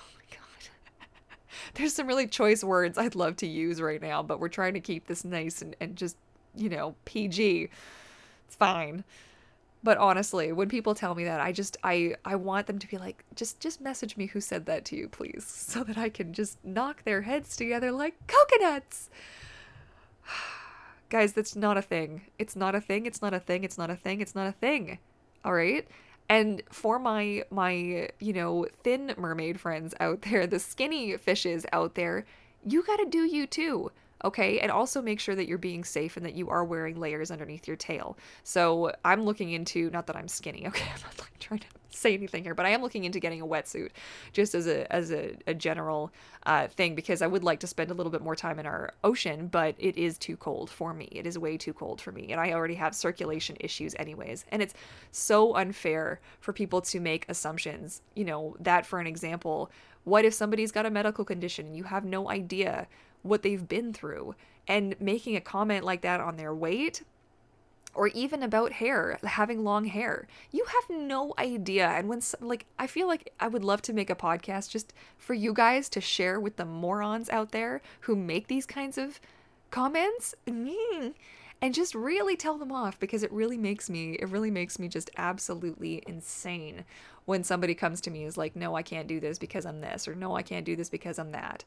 Oh 0.01 0.05
my 0.15 0.37
god. 0.37 0.69
There's 1.75 1.95
some 1.95 2.07
really 2.07 2.27
choice 2.27 2.63
words 2.63 2.99
I'd 2.99 3.15
love 3.15 3.37
to 3.37 3.47
use 3.47 3.81
right 3.81 4.01
now, 4.01 4.23
but 4.23 4.41
we're 4.41 4.49
trying 4.49 4.75
to 4.75 4.81
keep 4.81 5.07
this 5.07 5.25
nice 5.25 5.63
and, 5.63 5.75
and 5.81 5.97
just 5.97 6.17
you 6.55 6.69
know 6.69 6.95
PG. 7.05 7.69
It's 8.47 8.57
fine 8.57 9.05
but 9.83 9.99
honestly 9.99 10.53
when 10.53 10.69
people 10.69 10.95
tell 10.95 11.15
me 11.15 11.25
that 11.25 11.41
i 11.41 11.53
just 11.53 11.77
i 11.85 12.15
i 12.25 12.35
want 12.35 12.67
them 12.67 12.79
to 12.79 12.89
be 12.89 12.99
like 12.99 13.25
just 13.35 13.61
just 13.61 13.81
message 13.81 14.17
me 14.17 14.27
who 14.27 14.41
said 14.41 14.67
that 14.67 14.85
to 14.85 14.97
you 14.97 15.09
please 15.09 15.45
so 15.47 15.85
that 15.85 15.99
i 15.99 16.09
can 16.09 16.33
just 16.33 16.63
knock 16.65 17.05
their 17.05 17.23
heads 17.23 17.57
together 17.57 17.93
like 17.93 18.15
coconuts. 18.27 19.11
Guys 21.09 21.33
that's 21.33 21.57
not 21.57 21.77
a 21.77 21.83
thing. 21.83 22.23
It's 22.39 22.55
not 22.55 22.75
a 22.75 22.81
thing. 22.81 23.07
It's 23.07 23.23
not 23.23 23.35
a 23.35 23.41
thing. 23.41 23.65
It's 23.65 23.79
not 23.79 23.91
a 23.91 23.97
thing. 23.97 24.21
It's 24.21 24.35
not 24.35 24.47
a 24.47 24.53
thing. 24.53 24.99
All 25.45 25.55
right? 25.55 25.89
And 26.29 26.63
for 26.71 26.99
my 26.99 27.45
my 27.51 28.11
you 28.19 28.33
know 28.33 28.67
thin 28.83 29.15
mermaid 29.17 29.59
friends 29.61 29.95
out 30.01 30.23
there 30.23 30.47
the 30.47 30.59
skinny 30.59 31.17
fishes 31.17 31.65
out 31.73 31.95
there 31.95 32.27
you 32.67 32.83
got 32.83 32.97
to 32.97 33.07
do 33.07 33.25
you 33.25 33.47
too 33.47 33.91
okay? 34.25 34.61
And 34.61 34.71
also 34.71 35.03
make 35.03 35.21
sure 35.21 35.35
that 35.35 35.47
you're 35.47 35.59
being 35.59 35.85
safe 35.85 36.17
and 36.17 36.27
that 36.27 36.35
you 36.35 36.49
are 36.51 36.65
wearing 36.65 36.99
layers 36.99 37.31
underneath 37.31 37.67
your 37.67 37.77
tail. 37.77 38.17
So 38.45 38.93
I'm 39.05 39.25
looking 39.25 39.53
into, 39.53 39.91
not 39.91 40.07
that 40.07 40.17
I'm 40.17 40.29
skinny, 40.29 40.67
okay? 40.69 40.85
I'm 40.95 41.01
not 41.03 41.19
like 41.19 41.39
trying 41.39 41.61
to 41.61 41.67
say 41.91 42.15
anything 42.15 42.45
here, 42.45 42.55
but 42.55 42.67
I 42.67 42.71
am 42.71 42.83
looking 42.83 43.05
into 43.05 43.21
getting 43.21 43.41
a 43.41 43.47
wetsuit 43.47 43.91
just 44.33 44.55
as 44.55 44.67
a 44.67 44.91
as 44.93 45.11
a, 45.11 45.37
a 45.47 45.55
general 45.55 46.13
uh, 46.47 46.69
thing 46.69 46.95
because 46.95 47.23
I 47.23 47.27
would 47.27 47.45
like 47.45 47.61
to 47.61 47.67
spend 47.67 47.91
a 47.91 47.95
little 47.95 48.13
bit 48.13 48.23
more 48.23 48.37
time 48.37 48.59
in 48.59 48.67
our 48.67 48.93
ocean, 49.05 49.49
but 49.49 49.75
it 49.79 49.97
is 49.97 50.19
too 50.19 50.37
cold 50.37 50.71
for 50.71 50.95
me. 50.95 51.09
It 51.11 51.27
is 51.27 51.39
way 51.39 51.57
too 51.57 51.73
cold 51.73 52.01
for 52.01 52.13
me, 52.13 52.31
and 52.31 52.41
I 52.41 52.53
already 52.53 52.75
have 52.75 52.95
circulation 52.95 53.57
issues 53.61 53.95
anyways. 53.99 54.45
And 54.51 54.63
it's 54.63 54.75
so 55.11 55.57
unfair 55.57 56.21
for 56.41 56.53
people 56.53 56.81
to 56.83 57.01
make 57.01 57.27
assumptions. 57.29 58.03
You 58.15 58.25
know 58.25 58.57
that 58.61 58.87
for 58.87 59.01
an 59.01 59.07
example. 59.07 59.71
What 60.05 60.25
if 60.25 60.33
somebody's 60.33 60.73
got 60.73 60.87
a 60.87 60.91
medical 60.91 61.23
condition 61.23 61.67
and 61.67 61.77
you 61.77 61.85
have 61.85 62.03
no 62.03 62.31
idea 62.31 62.87
what 63.23 63.43
they've 63.43 63.69
been 63.69 63.93
through 63.93 64.35
and 64.67 64.95
making 65.01 65.37
a 65.37 65.41
comment 65.41 65.85
like 65.85 66.03
that 66.03 66.21
on 66.21 66.37
their 66.37 66.55
weight 66.55 67.03
or 67.95 68.09
even 68.09 68.43
about 68.43 68.73
hair, 68.73 69.19
having 69.25 69.65
long 69.65 69.87
hair. 69.87 70.29
You 70.53 70.65
have 70.67 70.99
no 70.99 71.35
idea. 71.39 71.89
And 71.89 72.09
when, 72.09 72.21
like, 72.41 72.67
I 72.79 72.87
feel 72.87 73.07
like 73.07 73.33
I 73.41 73.49
would 73.49 73.65
love 73.65 73.83
to 73.83 73.93
make 73.93 74.11
a 74.11 74.15
podcast 74.15 74.71
just 74.71 74.93
for 75.17 75.35
you 75.35 75.53
guys 75.53 75.89
to 75.91 76.01
share 76.01 76.39
with 76.39 76.57
the 76.57 76.65
morons 76.65 77.29
out 77.29 77.51
there 77.51 77.81
who 78.03 78.15
make 78.15 78.47
these 78.47 78.67
kinds 78.67 78.99
of 78.99 79.21
comments 79.71 80.35
mm, 80.47 81.13
and 81.61 81.75
just 81.75 81.95
really 81.95 82.37
tell 82.37 82.57
them 82.57 82.71
off 82.71 83.01
because 83.01 83.23
it 83.23 83.33
really 83.33 83.59
makes 83.59 83.91
me, 83.91 84.13
it 84.13 84.29
really 84.29 84.51
makes 84.51 84.79
me 84.79 84.87
just 84.87 85.11
absolutely 85.17 86.03
insane 86.07 86.85
when 87.25 87.43
somebody 87.43 87.75
comes 87.75 88.01
to 88.03 88.11
me 88.11 88.25
is 88.25 88.39
like, 88.39 88.55
no, 88.55 88.77
I 88.77 88.83
can't 88.83 89.09
do 89.09 89.19
this 89.19 89.39
because 89.39 89.67
I'm 89.67 89.81
this, 89.81 90.07
or 90.07 90.15
no, 90.15 90.37
I 90.37 90.43
can't 90.43 90.65
do 90.65 90.77
this 90.77 90.89
because 90.89 91.19
I'm 91.19 91.33
that. 91.33 91.65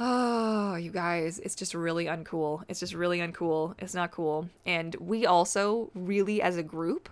Oh, 0.00 0.76
you 0.76 0.92
guys, 0.92 1.40
it's 1.40 1.56
just 1.56 1.74
really 1.74 2.04
uncool. 2.04 2.62
It's 2.68 2.78
just 2.78 2.94
really 2.94 3.18
uncool. 3.18 3.74
It's 3.80 3.94
not 3.94 4.12
cool. 4.12 4.48
And 4.64 4.94
we 4.96 5.26
also 5.26 5.90
really 5.92 6.40
as 6.40 6.56
a 6.56 6.62
group, 6.62 7.08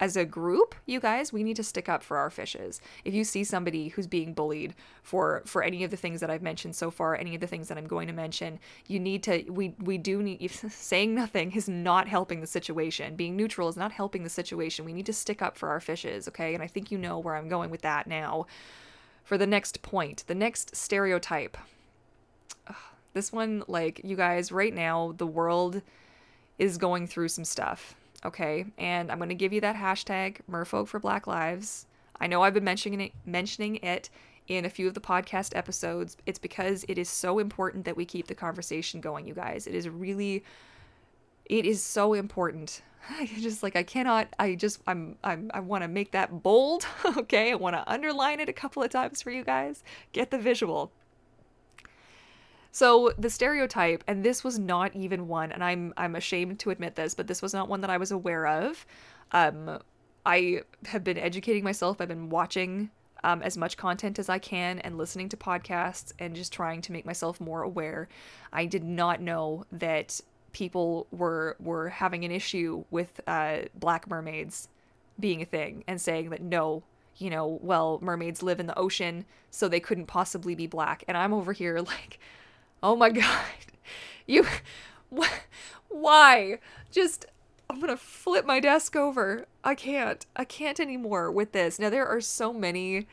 as 0.00 0.16
a 0.16 0.24
group, 0.24 0.74
you 0.86 0.98
guys, 0.98 1.32
we 1.32 1.44
need 1.44 1.54
to 1.56 1.62
stick 1.62 1.88
up 1.88 2.02
for 2.02 2.16
our 2.16 2.28
fishes. 2.28 2.80
If 3.04 3.14
you 3.14 3.22
see 3.22 3.44
somebody 3.44 3.88
who's 3.88 4.08
being 4.08 4.34
bullied 4.34 4.74
for 5.04 5.42
for 5.46 5.62
any 5.62 5.84
of 5.84 5.92
the 5.92 5.96
things 5.96 6.20
that 6.20 6.28
I've 6.28 6.42
mentioned 6.42 6.74
so 6.74 6.90
far, 6.90 7.14
any 7.14 7.36
of 7.36 7.40
the 7.40 7.46
things 7.46 7.68
that 7.68 7.78
I'm 7.78 7.86
going 7.86 8.08
to 8.08 8.12
mention, 8.12 8.58
you 8.88 8.98
need 8.98 9.22
to 9.22 9.44
we 9.48 9.74
we 9.78 9.96
do 9.96 10.20
need 10.20 10.50
saying 10.50 11.14
nothing 11.14 11.52
is 11.52 11.68
not 11.68 12.08
helping 12.08 12.40
the 12.40 12.46
situation. 12.48 13.14
Being 13.14 13.36
neutral 13.36 13.68
is 13.68 13.76
not 13.76 13.92
helping 13.92 14.24
the 14.24 14.28
situation. 14.28 14.84
We 14.84 14.92
need 14.92 15.06
to 15.06 15.12
stick 15.12 15.40
up 15.40 15.56
for 15.56 15.68
our 15.68 15.80
fishes, 15.80 16.26
okay? 16.28 16.54
And 16.54 16.62
I 16.62 16.66
think 16.66 16.90
you 16.90 16.98
know 16.98 17.20
where 17.20 17.36
I'm 17.36 17.48
going 17.48 17.70
with 17.70 17.82
that 17.82 18.08
now. 18.08 18.46
For 19.22 19.38
the 19.38 19.46
next 19.46 19.80
point, 19.82 20.24
the 20.26 20.34
next 20.34 20.76
stereotype 20.76 21.56
this 23.16 23.32
one, 23.32 23.64
like, 23.66 24.00
you 24.04 24.14
guys, 24.14 24.52
right 24.52 24.72
now, 24.72 25.14
the 25.16 25.26
world 25.26 25.82
is 26.58 26.78
going 26.78 27.06
through 27.06 27.28
some 27.28 27.44
stuff, 27.44 27.96
okay? 28.24 28.66
And 28.78 29.10
I'm 29.10 29.18
going 29.18 29.30
to 29.30 29.34
give 29.34 29.52
you 29.52 29.60
that 29.62 29.74
hashtag, 29.74 30.36
Merfolk 30.50 30.86
for 30.86 31.00
Black 31.00 31.26
Lives. 31.26 31.86
I 32.20 32.26
know 32.26 32.42
I've 32.42 32.54
been 32.54 32.64
mentioning 32.64 33.00
it, 33.00 33.12
mentioning 33.24 33.76
it 33.76 34.10
in 34.48 34.64
a 34.64 34.70
few 34.70 34.86
of 34.86 34.94
the 34.94 35.00
podcast 35.00 35.56
episodes. 35.56 36.16
It's 36.26 36.38
because 36.38 36.84
it 36.88 36.98
is 36.98 37.08
so 37.08 37.38
important 37.38 37.84
that 37.86 37.96
we 37.96 38.04
keep 38.04 38.26
the 38.26 38.34
conversation 38.34 39.00
going, 39.00 39.26
you 39.26 39.34
guys. 39.34 39.66
It 39.66 39.74
is 39.74 39.88
really 39.88 40.44
it 41.46 41.64
is 41.64 41.82
so 41.82 42.12
important. 42.12 42.82
I 43.10 43.26
just 43.26 43.62
like 43.62 43.76
I 43.76 43.82
cannot 43.82 44.28
I 44.38 44.54
just 44.54 44.80
I'm 44.86 45.16
I'm 45.24 45.50
I 45.54 45.60
want 45.60 45.82
to 45.84 45.88
make 45.88 46.12
that 46.12 46.42
bold, 46.42 46.86
okay? 47.16 47.52
I 47.52 47.54
want 47.54 47.76
to 47.76 47.90
underline 47.90 48.40
it 48.40 48.48
a 48.48 48.52
couple 48.52 48.82
of 48.82 48.90
times 48.90 49.22
for 49.22 49.30
you 49.30 49.44
guys. 49.44 49.82
Get 50.12 50.30
the 50.30 50.38
visual. 50.38 50.92
So 52.76 53.10
the 53.16 53.30
stereotype, 53.30 54.04
and 54.06 54.22
this 54.22 54.44
was 54.44 54.58
not 54.58 54.94
even 54.94 55.28
one, 55.28 55.50
and 55.50 55.64
I'm 55.64 55.94
I'm 55.96 56.14
ashamed 56.14 56.58
to 56.58 56.68
admit 56.68 56.94
this, 56.94 57.14
but 57.14 57.26
this 57.26 57.40
was 57.40 57.54
not 57.54 57.70
one 57.70 57.80
that 57.80 57.88
I 57.88 57.96
was 57.96 58.10
aware 58.10 58.46
of. 58.46 58.84
Um, 59.32 59.78
I 60.26 60.60
have 60.84 61.02
been 61.02 61.16
educating 61.16 61.64
myself. 61.64 62.02
I've 62.02 62.08
been 62.08 62.28
watching 62.28 62.90
um, 63.24 63.40
as 63.40 63.56
much 63.56 63.78
content 63.78 64.18
as 64.18 64.28
I 64.28 64.38
can 64.38 64.80
and 64.80 64.98
listening 64.98 65.30
to 65.30 65.38
podcasts 65.38 66.12
and 66.18 66.36
just 66.36 66.52
trying 66.52 66.82
to 66.82 66.92
make 66.92 67.06
myself 67.06 67.40
more 67.40 67.62
aware. 67.62 68.10
I 68.52 68.66
did 68.66 68.84
not 68.84 69.22
know 69.22 69.64
that 69.72 70.20
people 70.52 71.06
were 71.10 71.56
were 71.58 71.88
having 71.88 72.26
an 72.26 72.30
issue 72.30 72.84
with 72.90 73.22
uh, 73.26 73.60
black 73.74 74.06
mermaids 74.06 74.68
being 75.18 75.40
a 75.40 75.46
thing 75.46 75.82
and 75.88 75.98
saying 75.98 76.28
that 76.28 76.42
no, 76.42 76.82
you 77.16 77.30
know, 77.30 77.58
well, 77.62 77.98
mermaids 78.02 78.42
live 78.42 78.60
in 78.60 78.66
the 78.66 78.78
ocean, 78.78 79.24
so 79.50 79.66
they 79.66 79.80
couldn't 79.80 80.08
possibly 80.08 80.54
be 80.54 80.66
black. 80.66 81.04
And 81.08 81.16
I'm 81.16 81.32
over 81.32 81.54
here 81.54 81.80
like, 81.94 82.18
oh 82.82 82.96
my 82.96 83.10
God, 83.10 83.44
you, 84.26 84.44
wh- 85.16 85.28
why? 85.88 86.58
Just, 86.90 87.26
I'm 87.68 87.80
gonna 87.80 87.96
flip 87.96 88.46
my 88.46 88.60
desk 88.60 88.96
over. 88.96 89.46
I 89.64 89.74
can't. 89.74 90.24
I 90.36 90.44
can't 90.44 90.80
anymore 90.80 91.30
with 91.30 91.52
this. 91.52 91.78
Now, 91.78 91.90
there 91.90 92.06
are 92.06 92.20
so 92.20 92.52
many, 92.52 93.06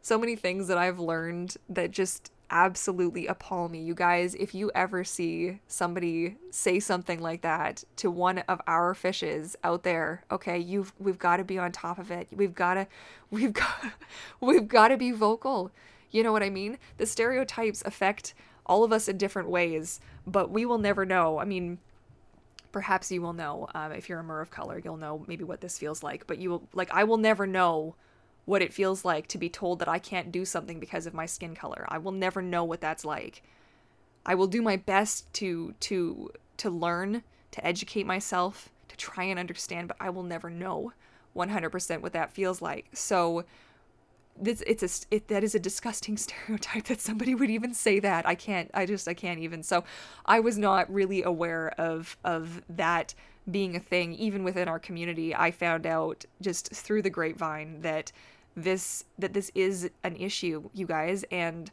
so 0.00 0.18
many 0.18 0.36
things 0.36 0.68
that 0.68 0.78
I've 0.78 0.98
learned 0.98 1.56
that 1.68 1.90
just 1.90 2.30
absolutely 2.50 3.26
appall 3.26 3.68
me. 3.68 3.82
You 3.82 3.94
guys, 3.94 4.34
if 4.34 4.54
you 4.54 4.70
ever 4.74 5.04
see 5.04 5.60
somebody 5.66 6.36
say 6.50 6.80
something 6.80 7.20
like 7.20 7.42
that 7.42 7.84
to 7.96 8.10
one 8.10 8.38
of 8.40 8.60
our 8.66 8.94
fishes 8.94 9.56
out 9.64 9.82
there, 9.82 10.24
okay, 10.30 10.58
you've 10.58 10.92
we've 10.98 11.18
got 11.18 11.38
to 11.38 11.44
be 11.44 11.58
on 11.58 11.72
top 11.72 11.98
of 11.98 12.10
it. 12.10 12.28
We've 12.32 12.54
got 12.54 12.74
to 12.74 12.86
we've 13.30 13.52
got 13.52 13.92
we've 14.40 14.68
got 14.68 14.88
to 14.88 14.96
be 14.96 15.10
vocal. 15.10 15.70
You 16.10 16.22
know 16.22 16.32
what 16.32 16.42
I 16.42 16.50
mean? 16.50 16.78
The 16.96 17.06
stereotypes 17.06 17.82
affect 17.84 18.34
all 18.68 18.84
of 18.84 18.92
us 18.92 19.08
in 19.08 19.18
different 19.18 19.48
ways, 19.48 20.00
but 20.26 20.50
we 20.50 20.66
will 20.66 20.78
never 20.78 21.04
know. 21.04 21.38
I 21.38 21.44
mean, 21.44 21.78
perhaps 22.72 23.10
you 23.10 23.22
will 23.22 23.32
know 23.32 23.68
um, 23.74 23.92
if 23.92 24.08
you're 24.08 24.20
a 24.20 24.24
mer 24.24 24.40
of 24.40 24.50
color, 24.50 24.80
you'll 24.82 24.96
know 24.96 25.24
maybe 25.26 25.44
what 25.44 25.60
this 25.60 25.78
feels 25.78 26.02
like, 26.02 26.26
but 26.26 26.38
you 26.38 26.50
will 26.50 26.68
like 26.72 26.90
I 26.92 27.04
will 27.04 27.16
never 27.16 27.46
know 27.46 27.94
what 28.44 28.62
it 28.62 28.72
feels 28.72 29.04
like 29.04 29.26
to 29.28 29.38
be 29.38 29.48
told 29.48 29.78
that 29.78 29.88
I 29.88 29.98
can't 29.98 30.32
do 30.32 30.44
something 30.44 30.80
because 30.80 31.06
of 31.06 31.12
my 31.14 31.26
skin 31.26 31.54
color. 31.54 31.84
I 31.88 31.98
will 31.98 32.12
never 32.12 32.40
know 32.40 32.64
what 32.64 32.80
that's 32.80 33.04
like. 33.04 33.42
I 34.24 34.34
will 34.34 34.46
do 34.46 34.62
my 34.62 34.76
best 34.76 35.32
to 35.34 35.74
to 35.80 36.30
to 36.58 36.70
learn, 36.70 37.22
to 37.52 37.66
educate 37.66 38.06
myself, 38.06 38.70
to 38.88 38.96
try 38.96 39.24
and 39.24 39.38
understand, 39.38 39.88
but 39.88 39.96
I 40.00 40.10
will 40.10 40.22
never 40.22 40.50
know 40.50 40.92
100% 41.36 42.00
what 42.00 42.12
that 42.12 42.32
feels 42.32 42.60
like. 42.60 42.86
So 42.92 43.44
this 44.40 44.62
it's 44.66 44.82
a 44.82 45.14
it, 45.14 45.28
that 45.28 45.44
is 45.44 45.54
a 45.54 45.58
disgusting 45.58 46.16
stereotype 46.26 46.84
that 46.84 47.00
somebody 47.00 47.34
would 47.34 47.50
even 47.50 47.74
say 47.74 48.00
that. 48.00 48.26
I 48.26 48.34
can't 48.34 48.70
I 48.74 48.86
just 48.86 49.08
I 49.08 49.14
can't 49.14 49.40
even. 49.40 49.62
So 49.62 49.84
I 50.26 50.40
was 50.40 50.58
not 50.58 50.92
really 50.92 51.22
aware 51.22 51.70
of 51.78 52.16
of 52.24 52.62
that 52.68 53.14
being 53.50 53.76
a 53.76 53.80
thing 53.80 54.14
even 54.14 54.44
within 54.44 54.68
our 54.68 54.78
community. 54.78 55.34
I 55.34 55.50
found 55.50 55.86
out 55.86 56.24
just 56.40 56.70
through 56.74 57.02
the 57.02 57.10
grapevine 57.10 57.80
that 57.82 58.12
this 58.56 59.04
that 59.18 59.32
this 59.32 59.50
is 59.54 59.90
an 60.04 60.16
issue, 60.16 60.68
you 60.74 60.86
guys, 60.86 61.24
and 61.30 61.70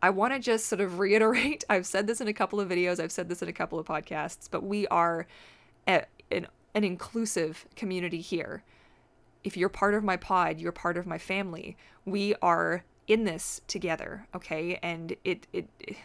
I 0.00 0.10
want 0.10 0.32
to 0.32 0.38
just 0.38 0.66
sort 0.66 0.80
of 0.80 0.98
reiterate. 0.98 1.64
I've 1.68 1.86
said 1.86 2.06
this 2.06 2.20
in 2.20 2.28
a 2.28 2.32
couple 2.32 2.60
of 2.60 2.68
videos, 2.68 3.00
I've 3.00 3.12
said 3.12 3.28
this 3.28 3.42
in 3.42 3.48
a 3.48 3.52
couple 3.52 3.78
of 3.78 3.86
podcasts, 3.86 4.48
but 4.50 4.62
we 4.62 4.86
are 4.88 5.26
a, 5.86 6.04
an 6.30 6.46
an 6.74 6.84
inclusive 6.84 7.66
community 7.76 8.20
here. 8.20 8.62
If 9.44 9.56
you're 9.56 9.68
part 9.68 9.94
of 9.94 10.04
my 10.04 10.16
pod, 10.16 10.58
you're 10.58 10.72
part 10.72 10.96
of 10.96 11.06
my 11.06 11.18
family. 11.18 11.76
We 12.04 12.34
are 12.42 12.84
in 13.08 13.24
this 13.24 13.62
together, 13.66 14.26
okay? 14.34 14.78
And 14.82 15.16
it 15.24 15.46
it, 15.52 15.68
it 15.80 15.96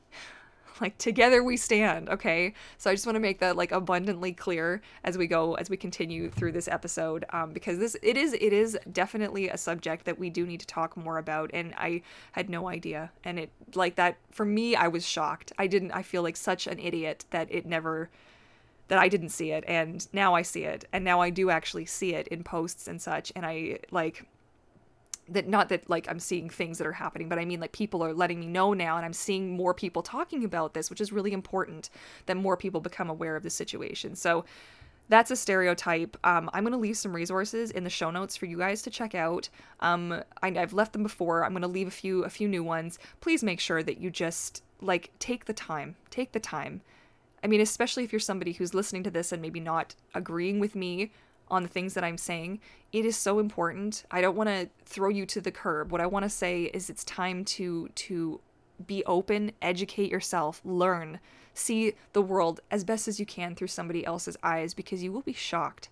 like 0.80 0.98
together 0.98 1.42
we 1.42 1.56
stand, 1.56 2.08
okay? 2.08 2.52
So 2.78 2.90
I 2.90 2.94
just 2.94 3.06
want 3.06 3.14
to 3.14 3.20
make 3.20 3.38
that 3.38 3.56
like 3.56 3.72
abundantly 3.72 4.32
clear 4.32 4.82
as 5.04 5.16
we 5.16 5.26
go 5.28 5.54
as 5.54 5.70
we 5.70 5.76
continue 5.76 6.28
through 6.28 6.52
this 6.52 6.68
episode 6.68 7.24
um, 7.30 7.52
because 7.52 7.78
this 7.78 7.96
it 8.02 8.16
is 8.16 8.32
it 8.34 8.52
is 8.52 8.76
definitely 8.92 9.48
a 9.48 9.56
subject 9.56 10.04
that 10.04 10.18
we 10.18 10.28
do 10.28 10.44
need 10.44 10.60
to 10.60 10.66
talk 10.66 10.96
more 10.96 11.18
about 11.18 11.50
and 11.54 11.72
I 11.76 12.02
had 12.32 12.50
no 12.50 12.68
idea 12.68 13.12
and 13.24 13.38
it 13.38 13.50
like 13.74 13.94
that 13.94 14.18
for 14.30 14.44
me 14.44 14.74
I 14.74 14.88
was 14.88 15.06
shocked. 15.06 15.52
I 15.58 15.68
didn't 15.68 15.92
I 15.92 16.02
feel 16.02 16.22
like 16.22 16.36
such 16.36 16.66
an 16.66 16.80
idiot 16.80 17.24
that 17.30 17.48
it 17.50 17.66
never 17.66 18.10
that 18.88 18.98
I 18.98 19.08
didn't 19.08 19.30
see 19.30 19.50
it 19.52 19.64
and 19.66 20.06
now 20.12 20.34
I 20.34 20.42
see 20.42 20.64
it 20.64 20.84
and 20.92 21.04
now 21.04 21.20
I 21.20 21.30
do 21.30 21.50
actually 21.50 21.86
see 21.86 22.14
it 22.14 22.28
in 22.28 22.44
posts 22.44 22.88
and 22.88 23.00
such 23.00 23.32
and 23.34 23.44
I 23.44 23.80
like 23.90 24.26
that 25.28 25.48
not 25.48 25.68
that 25.70 25.88
like 25.90 26.08
I'm 26.08 26.20
seeing 26.20 26.48
things 26.48 26.78
that 26.78 26.86
are 26.86 26.92
happening, 26.92 27.28
but 27.28 27.38
I 27.38 27.44
mean 27.44 27.60
like 27.60 27.72
people 27.72 28.02
are 28.04 28.14
letting 28.14 28.40
me 28.40 28.46
know 28.46 28.72
now 28.72 28.96
and 28.96 29.04
I'm 29.04 29.12
seeing 29.12 29.56
more 29.56 29.74
people 29.74 30.02
talking 30.02 30.44
about 30.44 30.74
this, 30.74 30.88
which 30.88 31.00
is 31.00 31.12
really 31.12 31.32
important 31.32 31.90
that 32.26 32.36
more 32.36 32.56
people 32.56 32.80
become 32.80 33.10
aware 33.10 33.36
of 33.36 33.42
the 33.42 33.50
situation. 33.50 34.14
So 34.14 34.44
that's 35.08 35.30
a 35.30 35.36
stereotype. 35.36 36.16
Um, 36.24 36.50
I'm 36.52 36.64
going 36.64 36.72
to 36.72 36.78
leave 36.78 36.96
some 36.96 37.14
resources 37.14 37.70
in 37.70 37.84
the 37.84 37.90
show 37.90 38.10
notes 38.10 38.36
for 38.36 38.46
you 38.46 38.58
guys 38.58 38.82
to 38.82 38.90
check 38.90 39.14
out. 39.14 39.48
Um, 39.80 40.22
I, 40.42 40.50
have 40.50 40.72
left 40.72 40.92
them 40.92 41.02
before. 41.02 41.44
I'm 41.44 41.52
going 41.52 41.62
to 41.62 41.68
leave 41.68 41.86
a 41.86 41.92
few 41.92 42.24
a 42.24 42.30
few 42.30 42.48
new 42.48 42.64
ones. 42.64 42.98
Please 43.20 43.44
make 43.44 43.60
sure 43.60 43.82
that 43.82 43.98
you 43.98 44.10
just 44.10 44.62
like 44.80 45.10
take 45.18 45.44
the 45.44 45.52
time. 45.52 45.96
Take 46.10 46.32
the 46.32 46.40
time. 46.40 46.82
I 47.46 47.48
mean, 47.48 47.60
especially 47.60 48.02
if 48.02 48.12
you're 48.12 48.18
somebody 48.18 48.50
who's 48.50 48.74
listening 48.74 49.04
to 49.04 49.10
this 49.10 49.30
and 49.30 49.40
maybe 49.40 49.60
not 49.60 49.94
agreeing 50.16 50.58
with 50.58 50.74
me 50.74 51.12
on 51.46 51.62
the 51.62 51.68
things 51.68 51.94
that 51.94 52.02
I'm 52.02 52.18
saying, 52.18 52.58
it 52.92 53.04
is 53.04 53.16
so 53.16 53.38
important. 53.38 54.02
I 54.10 54.20
don't 54.20 54.34
want 54.34 54.48
to 54.48 54.68
throw 54.84 55.10
you 55.10 55.24
to 55.26 55.40
the 55.40 55.52
curb. 55.52 55.92
What 55.92 56.00
I 56.00 56.06
want 56.06 56.24
to 56.24 56.28
say 56.28 56.64
is 56.64 56.90
it's 56.90 57.04
time 57.04 57.44
to 57.44 57.88
to 57.88 58.40
be 58.84 59.04
open, 59.04 59.52
educate 59.62 60.10
yourself, 60.10 60.60
learn, 60.64 61.20
see 61.54 61.92
the 62.14 62.20
world 62.20 62.58
as 62.72 62.82
best 62.82 63.06
as 63.06 63.20
you 63.20 63.26
can 63.26 63.54
through 63.54 63.68
somebody 63.68 64.04
else's 64.04 64.36
eyes 64.42 64.74
because 64.74 65.04
you 65.04 65.12
will 65.12 65.22
be 65.22 65.32
shocked. 65.32 65.88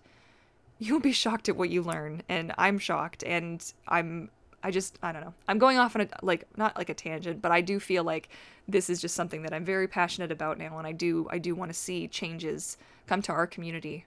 You'll 0.77 0.99
be 0.99 1.13
shocked 1.13 1.47
at 1.47 1.55
what 1.55 1.69
you 1.69 1.81
learn 1.81 2.21
and 2.27 2.53
I'm 2.57 2.79
shocked 2.79 3.23
and 3.23 3.63
I'm 3.87 4.29
I 4.65 4.71
just 4.71 4.97
I 5.03 5.11
don't 5.11 5.21
know. 5.21 5.35
I'm 5.47 5.59
going 5.59 5.77
off 5.77 5.95
on 5.95 6.01
a 6.01 6.07
like 6.23 6.45
not 6.57 6.75
like 6.75 6.89
a 6.89 6.95
tangent, 6.95 7.39
but 7.39 7.51
I 7.51 7.61
do 7.61 7.79
feel 7.79 8.03
like 8.03 8.29
this 8.67 8.89
is 8.89 8.99
just 8.99 9.13
something 9.13 9.43
that 9.43 9.53
I'm 9.53 9.63
very 9.63 9.87
passionate 9.87 10.31
about 10.31 10.57
now 10.57 10.79
and 10.79 10.87
I 10.87 10.91
do 10.91 11.27
I 11.29 11.37
do 11.37 11.53
want 11.53 11.69
to 11.69 11.77
see 11.77 12.07
changes 12.07 12.77
come 13.05 13.21
to 13.21 13.31
our 13.31 13.45
community. 13.45 14.05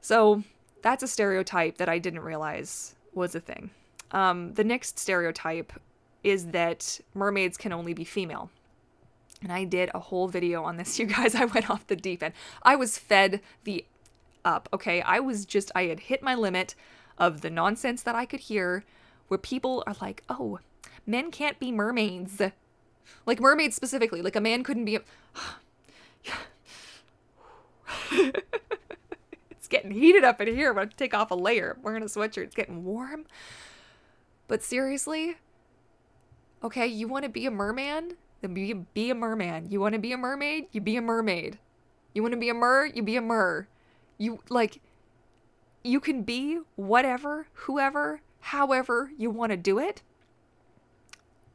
So, 0.00 0.44
that's 0.82 1.02
a 1.02 1.08
stereotype 1.08 1.78
that 1.78 1.88
I 1.88 1.98
didn't 1.98 2.20
realize 2.20 2.94
was 3.12 3.34
a 3.34 3.40
thing. 3.40 3.70
Um, 4.12 4.54
the 4.54 4.64
next 4.64 5.00
stereotype 5.00 5.72
is 6.22 6.46
that 6.48 7.00
mermaids 7.14 7.56
can 7.56 7.72
only 7.72 7.92
be 7.92 8.04
female. 8.04 8.50
And 9.42 9.52
I 9.52 9.64
did 9.64 9.90
a 9.94 9.98
whole 9.98 10.28
video 10.28 10.62
on 10.62 10.76
this, 10.76 10.98
you 11.00 11.06
guys. 11.06 11.34
I 11.34 11.46
went 11.46 11.70
off 11.70 11.88
the 11.88 11.96
deep 11.96 12.22
end. 12.22 12.34
I 12.62 12.76
was 12.76 12.98
fed 12.98 13.40
the 13.64 13.84
up, 14.44 14.68
okay? 14.72 15.02
I 15.02 15.18
was 15.18 15.44
just, 15.44 15.72
I 15.74 15.84
had 15.84 16.00
hit 16.00 16.22
my 16.22 16.36
limit 16.36 16.76
of 17.18 17.40
the 17.40 17.50
nonsense 17.50 18.02
that 18.02 18.14
I 18.14 18.26
could 18.26 18.40
hear 18.40 18.84
where 19.32 19.38
people 19.38 19.82
are 19.86 19.96
like, 20.02 20.22
oh, 20.28 20.58
men 21.06 21.30
can't 21.30 21.58
be 21.58 21.72
mermaids. 21.72 22.42
Like 23.24 23.40
mermaids 23.40 23.74
specifically. 23.74 24.20
Like 24.20 24.36
a 24.36 24.42
man 24.42 24.62
couldn't 24.62 24.84
be 24.84 24.96
a. 24.96 25.00
It's 29.52 29.68
getting 29.68 29.90
heated 29.90 30.22
up 30.22 30.38
in 30.42 30.54
here. 30.54 30.68
I'm 30.68 30.74
gonna 30.74 30.90
take 30.94 31.14
off 31.14 31.30
a 31.30 31.34
layer. 31.34 31.76
I'm 31.78 31.82
wearing 31.82 32.02
a 32.02 32.06
sweatshirt. 32.06 32.42
It's 32.44 32.54
getting 32.54 32.84
warm. 32.84 33.24
But 34.48 34.62
seriously, 34.62 35.36
okay, 36.62 36.86
you 36.86 37.08
want 37.08 37.24
to 37.24 37.30
be 37.30 37.46
a 37.46 37.50
merman? 37.50 38.16
Then 38.42 38.52
be, 38.52 38.74
be 38.74 39.08
a 39.08 39.14
merman. 39.14 39.70
You 39.70 39.80
want 39.80 39.94
to 39.94 39.98
be 39.98 40.12
a 40.12 40.18
mermaid? 40.18 40.66
You 40.72 40.82
be 40.82 40.98
a 40.98 41.00
mermaid. 41.00 41.58
You 42.12 42.20
want 42.20 42.32
to 42.32 42.38
be 42.38 42.50
a 42.50 42.54
mer? 42.54 42.84
You 42.84 43.02
be 43.02 43.16
a 43.16 43.22
mer. 43.22 43.66
You 44.18 44.40
like, 44.50 44.82
you 45.82 46.00
can 46.00 46.22
be 46.22 46.58
whatever, 46.76 47.46
whoever, 47.52 48.20
however 48.42 49.10
you 49.16 49.30
want 49.30 49.50
to 49.50 49.56
do 49.56 49.78
it. 49.78 50.02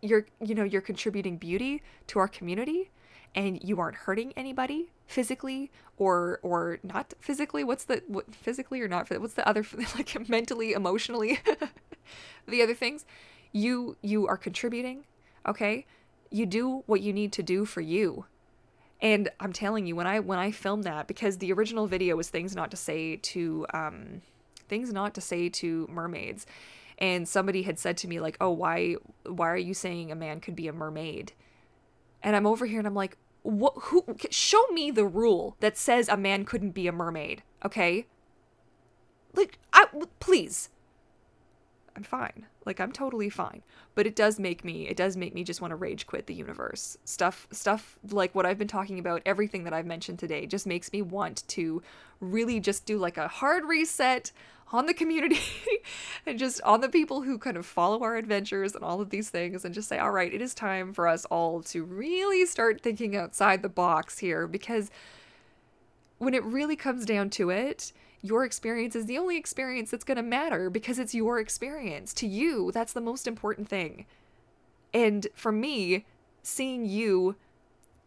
You're, 0.01 0.25
you 0.39 0.56
know, 0.56 0.63
you're 0.63 0.82
contributing 0.82 1.38
beauty 1.38 1.82
to 2.08 2.20
our 2.20 2.27
community 2.27 2.91
and 3.36 3.62
you 3.63 3.79
aren't 3.79 3.96
hurting 3.96 4.34
anybody 4.36 4.91
physically 5.06 5.70
or 5.98 6.39
or 6.44 6.79
not 6.84 7.13
physically. 7.20 7.63
What's 7.63 7.84
the 7.84 8.03
what 8.08 8.34
physically 8.34 8.82
or 8.82 8.88
not 8.88 9.10
what's 9.10 9.34
the 9.34 9.48
other 9.48 9.65
like 9.96 10.29
mentally 10.29 10.74
emotionally 10.74 11.39
the 12.48 12.62
other 12.62 12.74
things? 12.74 13.06
You 13.51 13.98
you 14.01 14.27
are 14.27 14.38
contributing 14.38 15.03
okay? 15.48 15.86
You 16.29 16.46
do 16.46 16.84
what 16.86 17.01
you 17.01 17.13
need 17.13 17.32
to 17.34 17.44
do 17.44 17.65
for 17.65 17.82
you. 17.82 18.25
And 19.00 19.29
i'm 19.39 19.53
telling 19.53 19.86
you 19.86 19.96
when 19.96 20.08
i 20.08 20.20
when 20.20 20.39
i 20.39 20.50
filmed 20.50 20.84
that 20.86 21.08
because 21.08 21.38
the 21.38 21.53
original 21.53 21.86
video 21.86 22.15
was 22.15 22.29
things 22.29 22.56
not 22.56 22.72
to 22.72 22.77
say 22.77 23.17
to 23.17 23.67
um 23.72 24.22
things 24.67 24.91
not 24.91 25.13
to 25.15 25.21
say 25.21 25.50
to 25.50 25.88
mermaids. 25.89 26.45
And 26.97 27.27
somebody 27.27 27.63
had 27.63 27.77
said 27.77 27.97
to 27.97 28.07
me 28.07 28.19
like 28.19 28.38
oh 28.41 28.51
why 28.51 28.95
why 29.25 29.50
are 29.50 29.57
you 29.57 29.74
saying 29.74 30.12
a 30.12 30.15
man 30.15 30.39
could 30.39 30.55
be 30.55 30.67
a 30.67 30.74
mermaid? 30.74 31.33
And 32.24 32.36
i'm 32.36 32.47
over 32.47 32.65
here 32.65 32.79
and 32.79 32.88
i'm 32.88 32.95
like 32.95 33.17
what 33.43 33.74
who 33.77 34.03
show 34.29 34.65
me 34.71 34.91
the 34.91 35.05
rule 35.05 35.55
that 35.59 35.77
says 35.77 36.09
a 36.09 36.17
man 36.17 36.43
couldn't 36.43 36.71
be 36.71 36.88
a 36.88 36.91
mermaid 36.91 37.43
okay? 37.63 38.07
Like 39.33 39.59
i 39.74 39.86
please 40.19 40.69
i'm 41.98 42.04
fine. 42.04 42.46
Like 42.66 42.80
i'm 42.80 42.92
totally 42.92 43.30
fine. 43.30 43.63
But 43.96 44.08
it 44.08 44.16
does 44.16 44.39
make 44.39 44.63
me 44.63 44.88
it 44.88 44.96
does 44.96 45.18
make 45.18 45.34
me 45.34 45.44
just 45.44 45.60
want 45.60 45.72
to 45.72 45.75
rage 45.75 46.08
quit 46.08 46.27
the 46.27 46.34
universe. 46.34 46.98
Stuff 47.04 47.48
stuff 47.51 47.98
like 48.12 48.34
what 48.36 48.46
i've 48.46 48.58
been 48.58 48.68
talking 48.68 49.00
about 49.00 49.22
everything 49.25 49.63
that 49.66 49.74
i've 49.74 49.86
mentioned 49.86 50.20
today 50.20 50.46
just 50.46 50.68
makes 50.68 50.94
me 50.94 51.01
want 51.01 51.46
to 51.48 51.82
really 52.20 52.60
just 52.60 52.86
do 52.86 52.98
like 52.98 53.18
a 53.18 53.27
hard 53.27 53.66
reset 53.66 54.32
on 54.72 54.86
the 54.86 54.94
community 54.94 55.39
and 56.25 56.38
just 56.38 56.62
on 56.62 56.82
the 56.82 56.89
people 56.89 57.22
who 57.22 57.38
kind 57.38 57.58
of 57.58 57.66
follow 57.66 58.01
our 58.01 58.18
adventures 58.18 58.75
and 58.75 58.84
all 58.84 59.01
of 59.01 59.10
these 59.10 59.30
things 59.30 59.63
and 59.63 59.74
just 59.74 59.88
say, 59.88 59.98
all 59.98 60.12
right, 60.12 60.34
it 60.34 60.42
is 60.42 60.54
time 60.54 60.94
for 60.94 61.08
us 61.08 61.25
all 61.25 61.62
to 61.62 61.84
really 61.84 62.46
start 62.46 62.82
thinking 62.82 63.16
outside 63.16 63.62
the 63.62 63.70
box 63.70 64.20
here. 64.20 64.46
Because 64.46 64.92
when 66.18 66.34
it 66.34 66.44
really 66.44 66.75
comes 66.75 67.06
down 67.06 67.30
to 67.30 67.50
it, 67.50 67.94
your 68.21 68.45
experience 68.45 68.95
is 68.95 69.05
the 69.05 69.17
only 69.17 69.38
experience 69.38 69.91
that's 69.91 70.03
going 70.03 70.17
to 70.17 70.24
matter 70.24 70.69
because 70.69 71.00
it's 71.00 71.13
your 71.13 71.39
experience. 71.39 72.13
To 72.15 72.27
you, 72.27 72.71
that's 72.71 72.93
the 72.93 73.01
most 73.01 73.27
important 73.27 73.69
thing. 73.69 74.05
And 74.93 75.27
for 75.36 75.51
me, 75.51 76.05
seeing 76.41 76.86
you 76.86 77.36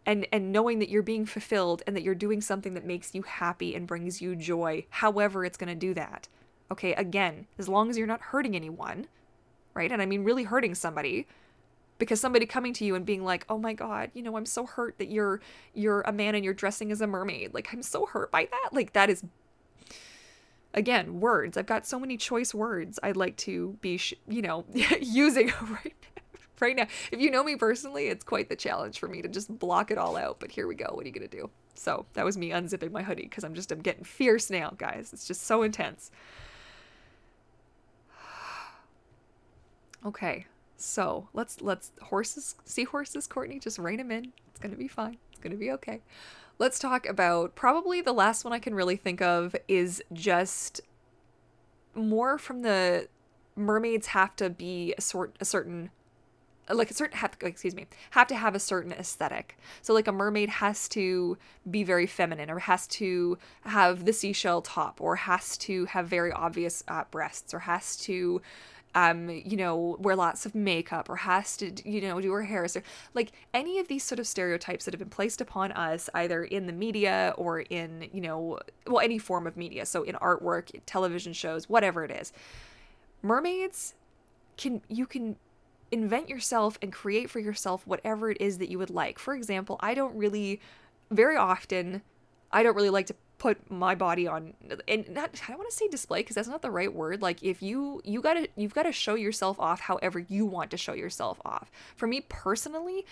and 0.07 0.27
and 0.33 0.51
knowing 0.51 0.79
that 0.79 0.89
you're 0.89 1.03
being 1.03 1.27
fulfilled 1.27 1.83
and 1.87 1.95
that 1.95 2.03
you're 2.03 2.15
doing 2.15 2.41
something 2.41 2.75
that 2.75 2.85
makes 2.85 3.15
you 3.15 3.23
happy 3.23 3.75
and 3.75 3.87
brings 3.87 4.21
you 4.21 4.35
joy, 4.35 4.87
however 4.91 5.45
it's 5.45 5.59
going 5.59 5.69
to 5.69 5.75
do 5.75 5.95
that. 5.95 6.29
Okay, 6.73 6.95
again, 6.95 7.47
as 7.59 7.69
long 7.69 7.91
as 7.91 7.99
you're 7.99 8.07
not 8.07 8.21
hurting 8.21 8.57
anyone, 8.57 9.07
right? 9.75 9.91
And 9.93 10.01
I 10.01 10.07
mean 10.07 10.25
really 10.25 10.45
hurting 10.45 10.75
somebody 10.75 11.27
because 11.99 12.21
somebody 12.21 12.47
coming 12.47 12.73
to 12.73 12.85
you 12.85 12.95
and 12.95 13.05
being 13.05 13.25
like, 13.25 13.45
"Oh 13.49 13.59
my 13.59 13.75
god, 13.75 14.11
you 14.15 14.23
know, 14.23 14.37
I'm 14.37 14.47
so 14.47 14.67
hurt 14.67 14.99
that 14.99 15.11
you're 15.11 15.41
you're 15.75 16.01
a 16.03 16.13
man 16.13 16.35
and 16.35 16.45
you're 16.45 16.55
dressing 16.55 16.91
as 16.91 17.01
a 17.01 17.07
mermaid." 17.07 17.53
Like 17.55 17.69
I'm 17.73 17.83
so 17.83 18.07
hurt 18.07 18.31
by 18.31 18.49
that. 18.51 18.71
Like 18.73 18.95
that 18.95 19.11
is 19.11 19.23
again, 20.75 21.21
words. 21.21 21.57
I've 21.57 21.67
got 21.67 21.87
so 21.87 21.99
many 21.99 22.17
choice 22.17 22.55
words 22.55 22.99
I'd 23.03 23.17
like 23.17 23.37
to 23.39 23.77
be, 23.81 23.97
sh- 23.97 24.15
you 24.29 24.43
know, 24.43 24.65
using 25.01 25.53
right 25.63 25.95
right 26.61 26.77
now. 26.77 26.87
If 27.11 27.21
you 27.21 27.31
know 27.31 27.43
me 27.43 27.57
personally, 27.57 28.09
it's 28.09 28.25
quite 28.25 28.49
the 28.49 28.57
challenge 28.57 28.99
for 28.99 29.09
me 29.09 29.23
to 29.23 29.29
just 29.29 29.59
block 29.59 29.91
it 29.91 29.99
all 29.99 30.17
out. 30.17 30.41
But 30.41 30.51
here 30.51 30.67
we 30.67 30.75
go. 30.75 30.91
What 30.93 31.05
are 31.05 31.09
you 31.09 31.15
gonna 31.15 31.29
do? 31.29 31.51
So 31.75 32.07
that 32.15 32.25
was 32.25 32.37
me 32.37 32.51
unzipping 32.51 32.93
my 32.93 33.03
hoodie 33.03 33.23
because 33.23 33.45
I'm 33.45 33.55
just 33.55 33.73
I'm 33.73 33.81
getting 33.81 34.05
fierce 34.05 34.51
now, 34.51 34.75
guys. 34.77 35.13
It's 35.13 35.27
just 35.27 35.45
so 35.45 35.63
intense. 35.63 36.11
okay, 40.07 40.47
so 40.77 41.29
let's 41.33 41.61
let's 41.61 41.93
horses 42.03 42.57
seahorses, 42.65 43.27
Courtney. 43.27 43.59
Just 43.59 43.79
rein 43.79 43.99
them 43.99 44.11
in. 44.11 44.33
It's 44.51 44.61
gonna 44.61 44.77
be 44.77 44.89
fine. 44.89 45.17
It's 45.31 45.41
gonna 45.41 45.57
be 45.57 45.71
okay. 45.73 46.03
Let's 46.61 46.79
talk 46.79 47.09
about 47.09 47.55
probably 47.55 48.03
the 48.03 48.13
last 48.13 48.45
one 48.45 48.53
I 48.53 48.59
can 48.59 48.75
really 48.75 48.97
think 48.97 49.23
of 49.23 49.57
is 49.67 50.03
just 50.13 50.83
more 51.95 52.37
from 52.37 52.61
the 52.61 53.09
mermaids 53.57 54.09
have 54.09 54.37
to 54.37 54.51
be 54.51 54.93
a 54.99 55.01
sort 55.01 55.35
a 55.41 55.47
certain 55.47 55.89
like 56.69 56.91
a 56.91 56.95
certain 56.95 57.17
have 57.17 57.35
excuse 57.41 57.75
me 57.75 57.87
have 58.11 58.27
to 58.27 58.37
have 58.37 58.55
a 58.55 58.59
certain 58.59 58.93
aesthetic. 58.93 59.57
So 59.81 59.95
like 59.95 60.07
a 60.07 60.13
mermaid 60.13 60.51
has 60.51 60.87
to 60.91 61.39
be 61.71 61.83
very 61.83 62.07
feminine 62.07 62.51
or 62.51 62.59
has 62.59 62.87
to 62.89 63.39
have 63.63 64.05
the 64.05 64.13
seashell 64.13 64.61
top 64.61 65.01
or 65.01 65.17
has 65.17 65.57
to 65.59 65.87
have 65.87 66.09
very 66.09 66.31
obvious 66.31 66.85
uh, 66.89 67.05
breasts 67.11 67.55
or 67.55 67.61
has 67.61 67.97
to 68.01 68.43
um, 68.95 69.29
you 69.29 69.57
know, 69.57 69.97
wear 70.01 70.17
lots 70.17 70.47
of 70.47 70.55
makeup 70.55 71.09
or 71.09 71.17
has 71.17 71.57
to, 71.59 71.73
you 71.89 72.01
know, 72.01 72.21
do 72.21 72.33
her 72.33 72.43
hair. 72.43 72.67
So, 72.67 72.81
like 73.15 73.33
any 73.55 73.79
of 73.79 73.89
these 73.89 74.03
sort 74.03 74.19
of 74.19 74.27
stereotypes 74.27 74.85
that 74.85 74.95
have 74.95 74.99
been 74.99 75.09
placed 75.09 75.41
upon 75.41 75.73
us, 75.73 76.11
either 76.15 76.43
in 76.43 76.67
the 76.67 76.73
media 76.73 77.35
or 77.37 77.61
in, 77.61 78.09
you 78.13 78.21
know, 78.21 78.59
well, 78.87 79.01
any 79.01 79.19
form 79.19 79.47
of 79.47 79.57
media. 79.57 79.87
So, 79.87 80.03
in 80.03 80.17
artwork, 80.17 80.81
television 80.87 81.33
shows, 81.33 81.69
whatever 81.69 82.05
it 82.05 82.11
is. 82.11 82.33
Mermaids 83.23 83.95
can, 84.57 84.83
you 84.89 85.07
can 85.07 85.37
invent 85.93 86.29
yourself 86.29 86.79
and 86.83 86.93
create 86.93 87.31
for 87.31 87.39
yourself 87.39 87.87
whatever 87.87 88.31
it 88.31 88.41
is 88.41 88.59
that 88.59 88.71
you 88.71 88.79
would 88.79 88.91
like. 88.91 89.19
For 89.19 89.35
example, 89.35 89.77
I 89.81 89.95
don't 89.95 90.17
really, 90.17 90.61
very 91.11 91.37
often, 91.37 92.03
I 92.53 92.63
don't 92.63 92.75
really 92.75 92.91
like 92.91 93.07
to 93.07 93.15
put 93.39 93.71
my 93.71 93.95
body 93.95 94.27
on 94.27 94.53
and 94.87 95.09
not 95.09 95.41
I 95.45 95.49
don't 95.49 95.59
want 95.59 95.71
to 95.71 95.77
say 95.77 95.89
display 95.89 96.21
because 96.21 96.37
that's 96.37 96.49
not 96.49 96.61
the 96.61 96.71
right 96.71 96.93
word. 96.93 97.23
Like 97.23 97.43
if 97.43 97.63
you 97.63 98.03
you 98.05 98.21
got 98.21 98.35
to 98.35 98.49
you've 98.55 98.75
got 98.75 98.83
to 98.83 98.93
show 98.93 99.15
yourself 99.15 99.59
off 99.59 99.81
however 99.81 100.19
you 100.19 100.45
want 100.45 100.71
to 100.73 100.77
show 100.77 100.93
yourself 100.93 101.41
off. 101.45 101.71
For 101.97 102.07
me 102.07 102.21
personally, 102.29 103.07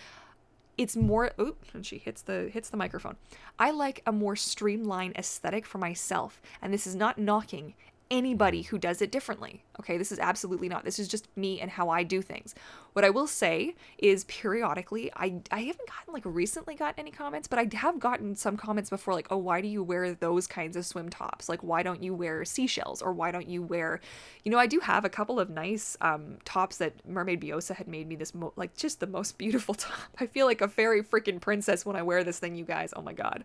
it's 0.76 0.96
more 0.96 1.32
oop 1.40 1.64
and 1.72 1.84
she 1.84 1.96
hits 1.96 2.22
the 2.22 2.50
hits 2.52 2.68
the 2.68 2.76
microphone. 2.76 3.16
I 3.58 3.70
like 3.70 4.02
a 4.06 4.12
more 4.12 4.36
streamlined 4.36 5.16
aesthetic 5.16 5.64
for 5.64 5.78
myself. 5.78 6.42
And 6.60 6.74
this 6.74 6.86
is 6.86 6.94
not 6.94 7.16
knocking 7.16 7.74
anybody 8.10 8.62
who 8.62 8.78
does 8.78 9.02
it 9.02 9.12
differently. 9.12 9.62
Okay, 9.80 9.98
this 9.98 10.10
is 10.10 10.18
absolutely 10.18 10.68
not. 10.68 10.84
This 10.84 10.98
is 10.98 11.08
just 11.08 11.28
me 11.36 11.60
and 11.60 11.70
how 11.70 11.90
I 11.90 12.02
do 12.02 12.22
things. 12.22 12.54
What 12.94 13.04
I 13.04 13.10
will 13.10 13.26
say 13.26 13.74
is 13.98 14.24
periodically, 14.24 15.10
I 15.14 15.40
I 15.50 15.60
haven't 15.60 15.88
gotten 15.88 16.14
like 16.14 16.24
recently 16.24 16.74
gotten 16.74 17.00
any 17.00 17.10
comments, 17.10 17.46
but 17.48 17.58
I 17.58 17.68
have 17.76 17.98
gotten 17.98 18.34
some 18.34 18.56
comments 18.56 18.90
before 18.90 19.14
like, 19.14 19.28
"Oh, 19.30 19.36
why 19.36 19.60
do 19.60 19.68
you 19.68 19.82
wear 19.82 20.14
those 20.14 20.46
kinds 20.46 20.76
of 20.76 20.86
swim 20.86 21.08
tops? 21.08 21.48
Like 21.48 21.62
why 21.62 21.82
don't 21.82 22.02
you 22.02 22.14
wear 22.14 22.44
seashells 22.44 23.02
or 23.02 23.12
why 23.12 23.30
don't 23.30 23.48
you 23.48 23.62
wear 23.62 24.00
You 24.44 24.50
know, 24.50 24.58
I 24.58 24.66
do 24.66 24.80
have 24.80 25.04
a 25.04 25.10
couple 25.10 25.38
of 25.38 25.50
nice 25.50 25.96
um 26.00 26.38
tops 26.44 26.78
that 26.78 27.06
Mermaid 27.06 27.40
Biosa 27.40 27.76
had 27.76 27.88
made 27.88 28.08
me 28.08 28.16
this 28.16 28.34
mo- 28.34 28.54
like 28.56 28.76
just 28.76 29.00
the 29.00 29.06
most 29.06 29.38
beautiful 29.38 29.74
top. 29.74 29.92
I 30.18 30.26
feel 30.26 30.46
like 30.46 30.60
a 30.60 30.68
fairy 30.68 31.02
freaking 31.02 31.40
princess 31.40 31.84
when 31.84 31.96
I 31.96 32.02
wear 32.02 32.24
this 32.24 32.38
thing, 32.38 32.56
you 32.56 32.64
guys. 32.64 32.92
Oh 32.96 33.02
my 33.02 33.12
god. 33.12 33.44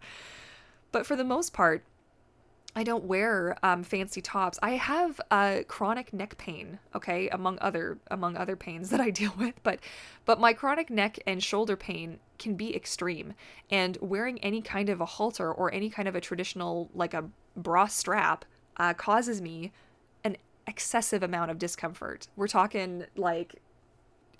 But 0.92 1.06
for 1.08 1.16
the 1.16 1.24
most 1.24 1.54
part, 1.54 1.84
I 2.76 2.84
don't 2.84 3.04
wear 3.04 3.56
um, 3.62 3.84
fancy 3.84 4.22
tops. 4.22 4.58
I 4.64 4.72
have 4.72 5.22
uh, 5.30 5.60
chronic 5.68 6.12
neck 6.12 6.38
pain, 6.38 6.80
okay, 6.96 7.30
among 7.30 7.60
other 7.62 8.00
among 8.10 8.36
other 8.36 8.56
pains 8.56 8.90
that 8.90 9.00
I 9.00 9.10
deal 9.12 9.34
with. 9.38 9.62
But 9.64 9.80
but 10.26 10.40
my 10.40 10.54
chronic 10.54 10.90
neck 10.90 11.20
and 11.28 11.44
shoulder 11.44 11.76
pain 11.76 12.20
can 12.40 12.56
be 12.56 12.76
extreme, 12.76 13.34
and 13.70 13.98
wearing 14.02 14.40
any 14.40 14.62
kind 14.62 14.90
of 14.90 15.02
a 15.02 15.06
halter 15.06 15.52
or 15.52 15.72
any 15.74 15.90
kind 15.90 16.08
of 16.08 16.16
a 16.16 16.22
traditional 16.22 16.90
like 16.96 17.14
a 17.14 17.26
bra 17.56 17.86
strap 17.86 18.46
uh, 18.78 18.94
causes 18.94 19.40
me 19.40 19.72
an 20.24 20.38
excessive 20.66 21.22
amount 21.22 21.52
of 21.52 21.60
discomfort. 21.60 22.28
We're 22.36 22.48
talking 22.48 23.06
like 23.16 23.62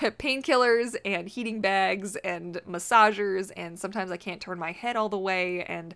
painkillers 0.00 0.96
and 1.04 1.28
heating 1.28 1.60
bags 1.60 2.16
and 2.16 2.60
massagers 2.66 3.52
and 3.54 3.78
sometimes 3.78 4.10
I 4.10 4.16
can't 4.16 4.40
turn 4.40 4.58
my 4.58 4.72
head 4.72 4.96
all 4.96 5.10
the 5.10 5.18
way 5.18 5.62
and 5.64 5.94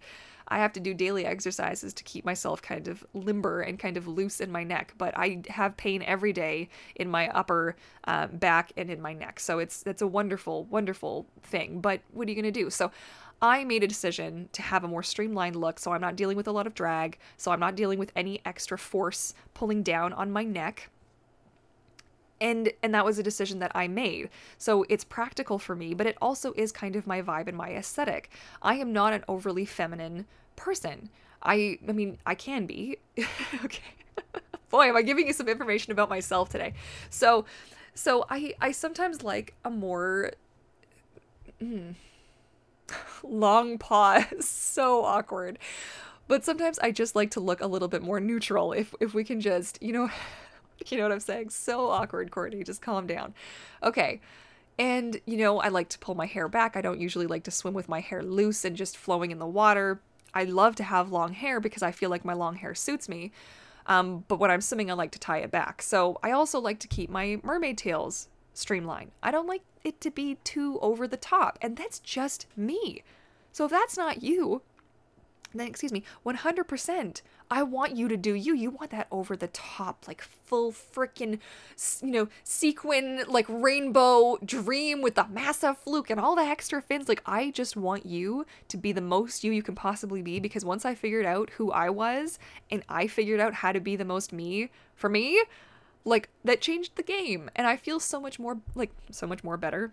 I 0.51 0.59
have 0.59 0.73
to 0.75 0.81
do 0.81 0.95
daily 0.95 1.25
exercises 1.25 1.95
to 1.95 2.05
keep 2.05 2.25
myself 2.25 2.61
kind 2.61 2.89
of 2.89 3.05
limber 3.15 3.61
and 3.61 3.79
kind 3.79 3.97
of 3.97 4.09
loose 4.09 4.41
in 4.41 4.51
my 4.51 4.65
neck. 4.65 4.95
But 4.99 5.17
I 5.17 5.43
have 5.49 5.77
pain 5.77 6.03
every 6.03 6.33
day 6.33 6.69
in 6.97 7.09
my 7.09 7.29
upper 7.29 7.77
uh, 8.05 8.27
back 8.27 8.73
and 8.77 8.91
in 8.91 9.01
my 9.01 9.13
neck. 9.13 9.41
So 9.41 9.59
it's 9.59 9.83
it's 9.87 10.03
a 10.03 10.07
wonderful, 10.07 10.65
wonderful 10.65 11.27
thing. 11.43 11.81
But 11.81 12.01
what 12.13 12.27
are 12.27 12.31
you 12.31 12.37
gonna 12.37 12.51
do? 12.51 12.71
So 12.71 12.91
I 13.43 13.65
made 13.65 13.83
a 13.83 13.89
decision 13.89 14.51
to 14.53 14.63
have 14.63 14.85
a 14.85 14.89
more 14.89 15.03
streamlined 15.03 15.57
look 15.57 15.79
so 15.79 15.93
I'm 15.93 16.01
not 16.01 16.17
dealing 16.17 16.37
with 16.37 16.47
a 16.47 16.53
lot 16.53 16.67
of 16.67 16.75
drag, 16.75 17.19
so 17.37 17.53
I'm 17.53 17.61
not 17.61 17.75
dealing 17.75 17.99
with 17.99 18.13
any 18.15 18.41
extra 18.45 18.77
force 18.77 19.35
pulling 19.55 19.83
down 19.83 20.13
on 20.13 20.31
my 20.31 20.45
neck 20.45 20.91
and 22.41 22.73
and 22.83 22.95
that 22.95 23.05
was 23.05 23.19
a 23.19 23.23
decision 23.23 23.59
that 23.59 23.73
I 23.75 23.89
made. 23.89 24.31
So 24.59 24.85
it's 24.89 25.05
practical 25.05 25.59
for 25.59 25.77
me, 25.77 25.95
but 25.95 26.07
it 26.07 26.17
also 26.21 26.53
is 26.57 26.73
kind 26.73 26.97
of 26.97 27.07
my 27.07 27.23
vibe 27.23 27.49
and 27.49 27.57
my 27.57 27.71
aesthetic. 27.71 28.31
I 28.63 28.77
am 28.77 28.93
not 28.93 29.13
an 29.13 29.25
overly 29.29 29.65
feminine 29.65 30.27
person. 30.57 31.11
I 31.43 31.79
I 31.89 31.93
mean, 31.93 32.19
I 32.27 32.35
can 32.35 32.67
be. 32.67 32.99
okay. 33.65 33.83
Boy, 34.71 34.89
am 34.89 34.97
I 34.97 35.03
giving 35.03 35.27
you 35.27 35.33
some 35.33 35.49
information 35.49 35.93
about 35.93 36.09
myself 36.09 36.49
today. 36.49 36.75
So 37.11 37.45
so 37.95 38.25
I 38.31 38.55
I 38.61 38.73
sometimes 38.73 39.23
like 39.23 39.55
a 39.65 39.71
more 39.71 40.33
mm, 41.63 41.95
long 43.23 43.79
pause. 43.79 44.25
so 44.41 45.05
awkward. 45.05 45.59
But 46.29 46.45
sometimes 46.45 46.79
I 46.79 46.93
just 46.93 47.17
like 47.17 47.33
to 47.33 47.41
look 47.41 47.61
a 47.61 47.67
little 47.67 47.89
bit 47.89 48.03
more 48.03 48.21
neutral 48.21 48.73
if 48.73 48.95
if 49.01 49.15
we 49.15 49.25
can 49.25 49.41
just, 49.41 49.83
you 49.83 49.93
know, 49.93 50.11
you 50.89 50.97
know 50.97 51.05
what 51.05 51.13
I'm 51.13 51.21
saying? 51.21 51.51
So 51.51 51.89
awkward, 51.89 52.31
Courtney. 52.31 52.63
Just 52.65 52.83
calm 52.83 53.07
down. 53.07 53.35
Okay. 53.83 54.21
And, 54.79 55.21
you 55.27 55.37
know, 55.37 55.61
I 55.61 55.69
like 55.69 55.89
to 55.91 55.99
pull 55.99 56.15
my 56.15 56.27
hair 56.27 56.49
back. 56.49 56.77
I 56.77 56.81
don't 56.81 57.01
usually 57.01 57.27
like 57.27 57.45
to 57.45 57.51
swim 57.51 57.75
with 57.75 57.89
my 57.89 58.01
hair 58.01 58.23
loose 58.23 58.65
and 58.65 58.77
just 58.77 58.97
flowing 58.97 59.31
in 59.31 59.39
the 59.39 59.47
water. 59.47 60.01
I 60.33 60.45
love 60.45 60.77
to 60.77 60.85
have 60.85 61.13
long 61.13 61.33
hair 61.35 61.61
because 61.61 61.83
I 61.83 61.91
feel 61.91 62.09
like 62.09 62.25
my 62.25 62.33
long 62.33 62.57
hair 62.57 62.75
suits 62.75 63.09
me. 63.09 63.33
Um, 63.87 64.25
but 64.29 64.39
when 64.39 64.51
I'm 64.51 64.61
swimming, 64.61 64.91
I 64.91 64.95
like 64.95 65.11
to 65.13 65.19
tie 65.19 65.39
it 65.39 65.51
back. 65.51 65.83
So 65.83 66.19
I 66.23 66.31
also 66.31 66.61
like 66.61 66.79
to 66.81 66.89
keep 66.89 67.11
my 67.11 67.41
mermaid 67.43 67.77
tails 67.77 68.29
streamlined. 68.55 69.11
I 69.23 69.31
don't 69.31 69.49
like 69.49 69.63
it 69.85 70.01
to 70.03 70.11
be 70.11 70.37
too 70.45 70.79
over 70.81 71.07
the 71.07 71.17
top. 71.17 71.59
And 71.61 71.77
that's 71.77 71.99
just 71.99 72.47
me. 72.57 73.03
So 73.53 73.65
if 73.65 73.71
that's 73.71 73.97
not 73.97 74.23
you, 74.23 74.63
then 75.53 75.67
excuse 75.67 75.93
me 75.93 76.05
100% 76.25 77.23
i 77.51 77.63
want 77.63 77.97
you 77.97 78.09
to 78.09 78.17
do 78.17 78.35
you. 78.35 78.55
You 78.55 78.71
want 78.71 78.91
that 78.91 79.09
over 79.11 79.37
the 79.37 79.49
top 79.49 80.07
like 80.07 80.23
full 80.23 80.73
freaking 80.73 81.39
you 82.03 82.11
know 82.11 82.29
sequin 82.45 83.25
like 83.29 83.47
rainbow 83.49 84.39
dream 84.45 85.03
with 85.03 85.17
the 85.17 85.27
massive 85.29 85.79
fluke 85.79 86.11
and 86.11 86.21
all 86.21 86.37
the 86.37 86.43
extra 86.43 86.81
fins. 86.81 87.09
Like 87.09 87.23
i 87.27 87.51
just 87.51 87.77
want 87.77 88.07
you 88.07 88.47
to 88.69 88.77
be 88.77 88.93
the 88.93 89.01
most 89.01 89.45
you 89.45 89.53
you 89.53 89.63
can 89.63 89.75
possibly 89.75 90.23
be 90.23 90.39
because 90.41 90.65
once 90.65 90.85
i 90.85 90.95
figured 90.95 91.27
out 91.27 91.51
who 91.51 91.73
i 91.73 91.91
was 91.91 92.39
and 92.71 92.83
i 92.89 93.07
figured 93.07 93.41
out 93.41 93.55
how 93.55 93.73
to 93.73 93.81
be 93.81 93.97
the 93.97 94.05
most 94.05 94.33
me 94.33 94.71
for 94.95 95.09
me 95.09 95.43
like 96.05 96.29
that 96.45 96.61
changed 96.61 96.97
the 96.97 97.03
game. 97.03 97.51
And 97.57 97.67
i 97.67 97.77
feel 97.77 98.01
so 98.01 98.21
much 98.21 98.39
more 98.39 98.59
like 98.75 98.91
so 99.11 99.27
much 99.27 99.43
more 99.43 99.57
better 99.57 99.93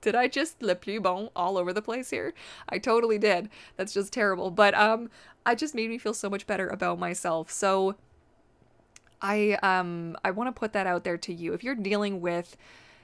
did 0.00 0.14
I 0.14 0.28
just 0.28 0.62
le 0.62 0.74
plus 0.74 1.00
bon 1.00 1.30
all 1.36 1.56
over 1.58 1.72
the 1.72 1.82
place 1.82 2.10
here? 2.10 2.34
I 2.68 2.78
totally 2.78 3.18
did. 3.18 3.48
That's 3.76 3.92
just 3.92 4.12
terrible. 4.12 4.50
But 4.50 4.74
um 4.74 5.10
I 5.46 5.54
just 5.54 5.74
made 5.74 5.90
me 5.90 5.98
feel 5.98 6.14
so 6.14 6.30
much 6.30 6.46
better 6.46 6.68
about 6.68 6.98
myself. 6.98 7.50
So 7.50 7.96
I 9.22 9.58
um 9.62 10.16
I 10.24 10.30
want 10.30 10.54
to 10.54 10.58
put 10.58 10.72
that 10.72 10.86
out 10.86 11.04
there 11.04 11.18
to 11.18 11.34
you. 11.34 11.52
If 11.52 11.62
you're 11.62 11.74
dealing 11.74 12.20
with 12.20 12.56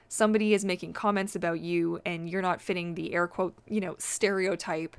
somebody 0.09 0.53
is 0.53 0.63
making 0.63 0.93
comments 0.93 1.35
about 1.35 1.59
you 1.59 1.99
and 2.05 2.29
you're 2.29 2.41
not 2.41 2.61
fitting 2.61 2.95
the 2.95 3.13
air 3.13 3.27
quote, 3.27 3.53
you 3.67 3.81
know, 3.81 3.95
stereotype 3.97 4.95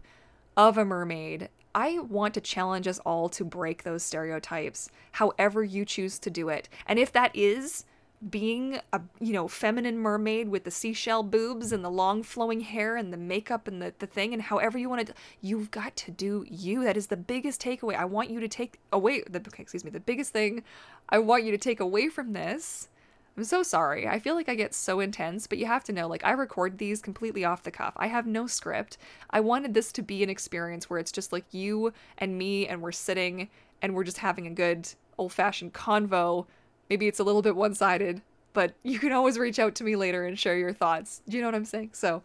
of 0.57 0.77
a 0.77 0.85
mermaid, 0.85 1.49
I 1.75 1.99
want 2.01 2.35
to 2.35 2.41
challenge 2.41 2.87
us 2.87 2.99
all 3.01 3.29
to 3.31 3.45
break 3.45 3.83
those 3.83 4.03
stereotypes, 4.03 4.91
however 5.13 5.63
you 5.63 5.85
choose 5.85 6.19
to 6.21 6.31
do 6.31 6.49
it. 6.49 6.69
And 6.87 6.99
if 6.99 7.13
that 7.13 7.35
is 7.35 7.85
being 8.31 8.81
a 8.93 9.01
you 9.21 9.33
know 9.33 9.47
feminine 9.47 9.99
mermaid 9.99 10.49
with 10.49 10.65
the 10.65 10.71
seashell 10.71 11.23
boobs 11.23 11.73
and 11.73 11.85
the 11.85 11.91
long 11.91 12.23
flowing 12.23 12.61
hair 12.61 12.97
and 12.97 13.13
the 13.13 13.17
makeup 13.17 13.69
and 13.69 13.81
the, 13.81 13.95
the 14.01 14.07
thing 14.07 14.33
and 14.33 14.43
however 14.43 14.77
you 14.77 14.89
want 14.89 15.07
to 15.07 15.15
you've 15.41 15.71
got 15.71 15.95
to 15.97 16.11
do 16.11 16.45
you. 16.49 16.85
That 16.85 16.97
is 16.97 17.07
the 17.07 17.17
biggest 17.17 17.63
takeaway. 17.63 17.95
I 17.95 18.05
want 18.05 18.31
you 18.31 18.41
to 18.41 18.49
take 18.49 18.81
away 18.93 19.23
the 19.29 19.41
excuse 19.59 19.85
me 19.85 19.91
the 19.91 20.01
biggest 20.01 20.33
thing 20.33 20.63
i 21.09 21.19
want 21.19 21.45
you 21.45 21.51
to 21.51 21.59
take 21.59 21.81
away 21.81 22.09
from 22.09 22.33
this 22.33 22.89
i'm 23.37 23.45
so 23.45 23.63
sorry 23.63 24.07
i 24.07 24.19
feel 24.19 24.35
like 24.35 24.49
i 24.49 24.55
get 24.55 24.75
so 24.75 25.01
intense 25.01 25.47
but 25.47 25.59
you 25.59 25.67
have 25.67 25.85
to 25.85 25.93
know 25.93 26.09
like 26.09 26.25
i 26.25 26.33
record 26.33 26.79
these 26.79 27.01
completely 27.01 27.45
off 27.45 27.63
the 27.63 27.71
cuff. 27.71 27.95
I 27.97 28.09
have 28.09 28.27
no 28.27 28.47
script. 28.47 28.99
I 29.31 29.41
wanted 29.41 29.75
this 29.75 29.93
to 29.93 30.03
be 30.03 30.23
an 30.23 30.31
experience 30.31 30.89
where 30.89 30.99
it's 30.99 31.13
just 31.13 31.33
like 31.33 31.45
you 31.53 31.93
and 32.19 32.37
me 32.37 32.67
and 32.67 32.83
we're 32.83 32.93
sitting 32.93 33.49
and 33.83 33.95
we're 33.95 34.05
just 34.05 34.19
having 34.19 34.47
a 34.47 34.51
good 34.51 34.89
old 35.19 35.33
fashioned 35.33 35.75
convo 35.75 36.47
Maybe 36.91 37.07
it's 37.07 37.19
a 37.19 37.25
little 37.25 37.43
bit 37.43 37.57
one 37.57 37.75
sided, 37.75 38.23
but 38.53 38.75
you 38.83 38.99
can 38.99 39.13
always 39.13 39.39
reach 39.39 39.59
out 39.59 39.75
to 39.77 39.85
me 39.85 39.97
later 39.97 40.25
and 40.25 40.39
share 40.39 40.57
your 40.57 40.73
thoughts. 40.73 41.23
Do 41.29 41.37
you 41.37 41.43
know 41.43 41.49
what 41.49 41.55
I'm 41.55 41.65
saying? 41.65 41.91
So, 41.93 42.23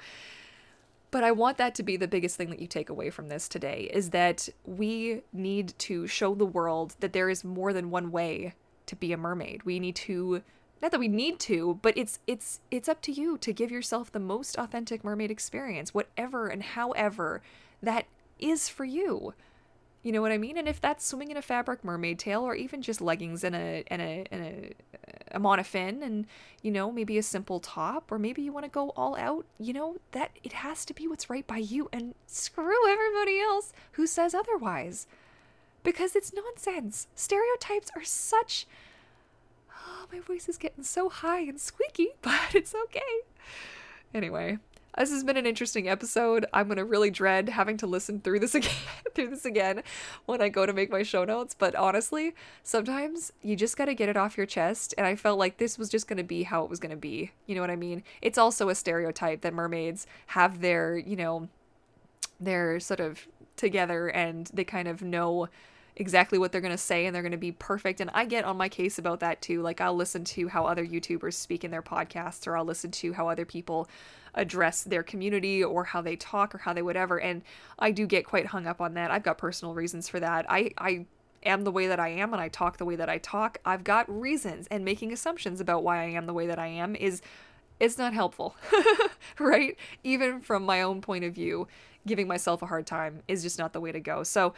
but 1.12 1.24
I 1.24 1.32
want 1.32 1.58
that 1.58 1.76
to 1.76 1.84
be 1.84 1.96
the 1.96 2.08
biggest 2.08 2.38
thing 2.38 2.50
that 2.50 2.60
you 2.60 2.68
take 2.68 2.90
away 2.90 3.12
from 3.12 3.30
this 3.30 3.48
today 3.48 3.90
is 3.94 4.10
that 4.10 4.50
we 4.66 5.22
need 5.32 5.78
to 5.80 6.08
show 6.08 6.34
the 6.34 6.46
world 6.46 6.96
that 7.02 7.14
there 7.14 7.30
is 7.30 7.44
more 7.44 7.72
than 7.72 7.92
one 7.92 8.12
way 8.12 8.56
to 8.88 8.96
be 8.96 9.14
a 9.14 9.18
mermaid. 9.18 9.64
We 9.64 9.80
need 9.80 9.96
to 9.98 10.42
not 10.82 10.92
that 10.92 11.00
we 11.00 11.08
need 11.08 11.40
to, 11.40 11.80
but 11.82 11.98
it's 11.98 12.20
it's 12.28 12.60
it's 12.70 12.90
up 12.90 13.02
to 13.04 13.12
you 13.14 13.38
to 13.38 13.54
give 13.54 13.72
yourself 13.72 14.12
the 14.12 14.20
most 14.20 14.58
authentic 14.58 15.02
mermaid 15.04 15.32
experience, 15.32 15.94
whatever 15.94 16.48
and 16.48 16.62
however 16.62 17.42
that 17.82 18.06
is 18.38 18.68
for 18.68 18.84
you. 18.84 19.34
You 20.04 20.12
know 20.12 20.22
what 20.22 20.34
I 20.34 20.38
mean? 20.38 20.58
And 20.58 20.68
if 20.68 20.82
that's 20.82 21.06
swimming 21.06 21.32
in 21.32 21.38
a 21.38 21.42
fabric 21.42 21.84
mermaid 21.84 22.20
tail 22.20 22.42
or 22.42 22.56
even 22.56 22.82
just 22.82 23.02
leggings 23.02 23.44
and 23.44 23.56
a 23.56 23.84
and 23.88 24.02
a 24.02 24.26
and 24.32 24.44
a, 24.44 24.74
a 25.38 25.40
monofin 25.40 26.04
and 26.04 26.28
you 26.62 26.72
know, 26.72 26.92
maybe 26.92 27.18
a 27.18 27.24
simple 27.24 27.62
top 27.62 28.12
or 28.12 28.20
maybe 28.20 28.42
you 28.42 28.52
want 28.52 28.66
to 28.66 28.70
go 28.70 28.90
all 28.92 29.16
out, 29.16 29.46
you 29.58 29.72
know, 29.72 29.96
that 30.12 30.32
it 30.44 30.54
has 30.54 30.84
to 30.86 30.94
be 30.94 31.08
what's 31.08 31.30
right 31.30 31.48
by 31.48 31.58
you 31.58 31.90
and 31.94 32.16
screw 32.28 32.90
everybody 32.92 33.40
else 33.40 33.72
who 33.94 34.06
says 34.06 34.34
otherwise. 34.34 35.08
Because 35.84 36.16
it's 36.16 36.34
nonsense. 36.34 37.08
Stereotypes 37.16 37.90
are 37.96 38.04
such 38.04 38.68
Oh, 39.86 40.06
my 40.12 40.20
voice 40.20 40.48
is 40.50 40.58
getting 40.58 40.84
so 40.84 41.10
high 41.10 41.42
and 41.42 41.60
squeaky, 41.60 42.10
but 42.22 42.54
it's 42.54 42.76
okay. 42.76 43.00
Anyway, 44.14 44.58
this 44.98 45.12
has 45.12 45.24
been 45.24 45.38
an 45.38 45.46
interesting 45.46 45.88
episode. 45.90 46.46
I'm 46.54 46.68
gonna 46.68 46.86
really 46.86 47.10
dread 47.10 47.50
having 47.50 47.78
to 47.78 47.88
listen 47.88 48.22
through 48.22 48.40
this 48.40 48.56
again 48.56 48.72
through 49.16 49.30
this 49.30 49.46
again 49.46 49.84
when 50.26 50.42
I 50.42 50.50
go 50.50 50.66
to 50.66 50.74
make 50.74 50.92
my 50.92 51.04
show 51.04 51.26
notes. 51.26 51.56
But 51.58 51.76
honestly, 51.76 52.36
sometimes 52.64 53.32
you 53.42 53.56
just 53.56 53.78
gotta 53.78 53.94
get 53.94 54.10
it 54.10 54.18
off 54.18 54.38
your 54.38 54.46
chest. 54.46 54.94
And 54.98 55.08
I 55.08 55.16
felt 55.16 55.40
like 55.40 55.58
this 55.58 55.78
was 55.78 55.90
just 55.90 56.08
gonna 56.08 56.24
be 56.24 56.44
how 56.44 56.64
it 56.64 56.70
was 56.70 56.80
gonna 56.80 56.96
be. 56.96 57.32
You 57.46 57.56
know 57.56 57.62
what 57.62 57.70
I 57.70 57.76
mean? 57.76 58.04
It's 58.22 58.38
also 58.38 58.70
a 58.70 58.76
stereotype 58.76 59.42
that 59.42 59.54
mermaids 59.54 60.06
have 60.28 60.62
their, 60.62 60.98
you 60.98 61.16
know, 61.16 61.50
they're 62.40 62.80
sort 62.80 63.00
of 63.00 63.28
together 63.56 64.08
and 64.08 64.50
they 64.54 64.64
kind 64.64 64.88
of 64.88 65.02
know 65.02 65.48
exactly 65.96 66.40
what 66.40 66.52
they're 66.52 66.62
going 66.62 66.72
to 66.72 66.78
say 66.78 67.06
and 67.06 67.16
they're 67.16 67.22
going 67.22 67.32
to 67.32 67.38
be 67.38 67.52
perfect. 67.52 68.02
And 68.02 68.10
I 68.14 68.26
get 68.26 68.46
on 68.46 68.58
my 68.58 68.70
case 68.70 68.98
about 68.98 69.20
that 69.20 69.42
too. 69.42 69.62
Like, 69.62 69.82
I'll 69.82 69.96
listen 69.96 70.24
to 70.26 70.48
how 70.48 70.66
other 70.66 70.86
YouTubers 70.86 71.34
speak 71.34 71.64
in 71.64 71.72
their 71.72 71.82
podcasts, 71.82 72.48
or 72.48 72.58
I'll 72.58 72.66
listen 72.66 72.92
to 72.92 73.14
how 73.14 73.28
other 73.28 73.46
people 73.46 73.88
address 74.36 74.84
their 74.84 75.04
community, 75.04 75.64
or 75.64 75.84
how 75.84 76.02
they 76.02 76.16
talk, 76.16 76.56
or 76.56 76.58
how 76.58 76.74
they 76.74 76.82
whatever. 76.82 77.20
And 77.20 77.44
I 77.78 77.92
do 77.92 78.08
get 78.08 78.26
quite 78.26 78.48
hung 78.48 78.66
up 78.66 78.82
on 78.82 78.96
that. 78.96 79.12
I've 79.12 79.24
got 79.24 79.38
personal 79.38 79.76
reasons 79.76 80.10
for 80.10 80.20
that. 80.20 80.46
I, 80.50 80.72
I, 80.78 81.06
am 81.46 81.64
the 81.64 81.72
way 81.72 81.88
that 81.88 82.00
I 82.00 82.10
am 82.10 82.34
and 82.34 82.42
I 82.42 82.48
talk 82.48 82.78
the 82.78 82.86
way 82.86 82.96
that 82.96 83.10
I 83.10 83.18
talk, 83.18 83.58
I've 83.66 83.84
got 83.84 84.10
reasons 84.10 84.68
and 84.72 84.86
making 84.86 85.12
assumptions 85.12 85.60
about 85.60 85.84
why 85.84 86.02
I 86.02 86.10
am 86.12 86.26
the 86.26 86.34
way 86.34 86.48
that 86.48 86.60
I 86.60 86.68
am 86.68 86.96
is 86.96 87.22
it's 87.80 87.98
not 87.98 88.14
helpful. 88.14 88.56
right? 89.40 89.78
Even 90.04 90.40
from 90.40 90.64
my 90.64 90.82
own 90.82 91.02
point 91.02 91.24
of 91.24 91.34
view, 91.34 91.68
giving 92.06 92.28
myself 92.28 92.62
a 92.62 92.66
hard 92.66 92.86
time 92.86 93.24
is 93.28 93.44
just 93.44 93.58
not 93.58 93.74
the 93.74 93.82
way 93.82 93.92
to 93.92 94.00
go. 94.00 94.24
So 94.24 94.54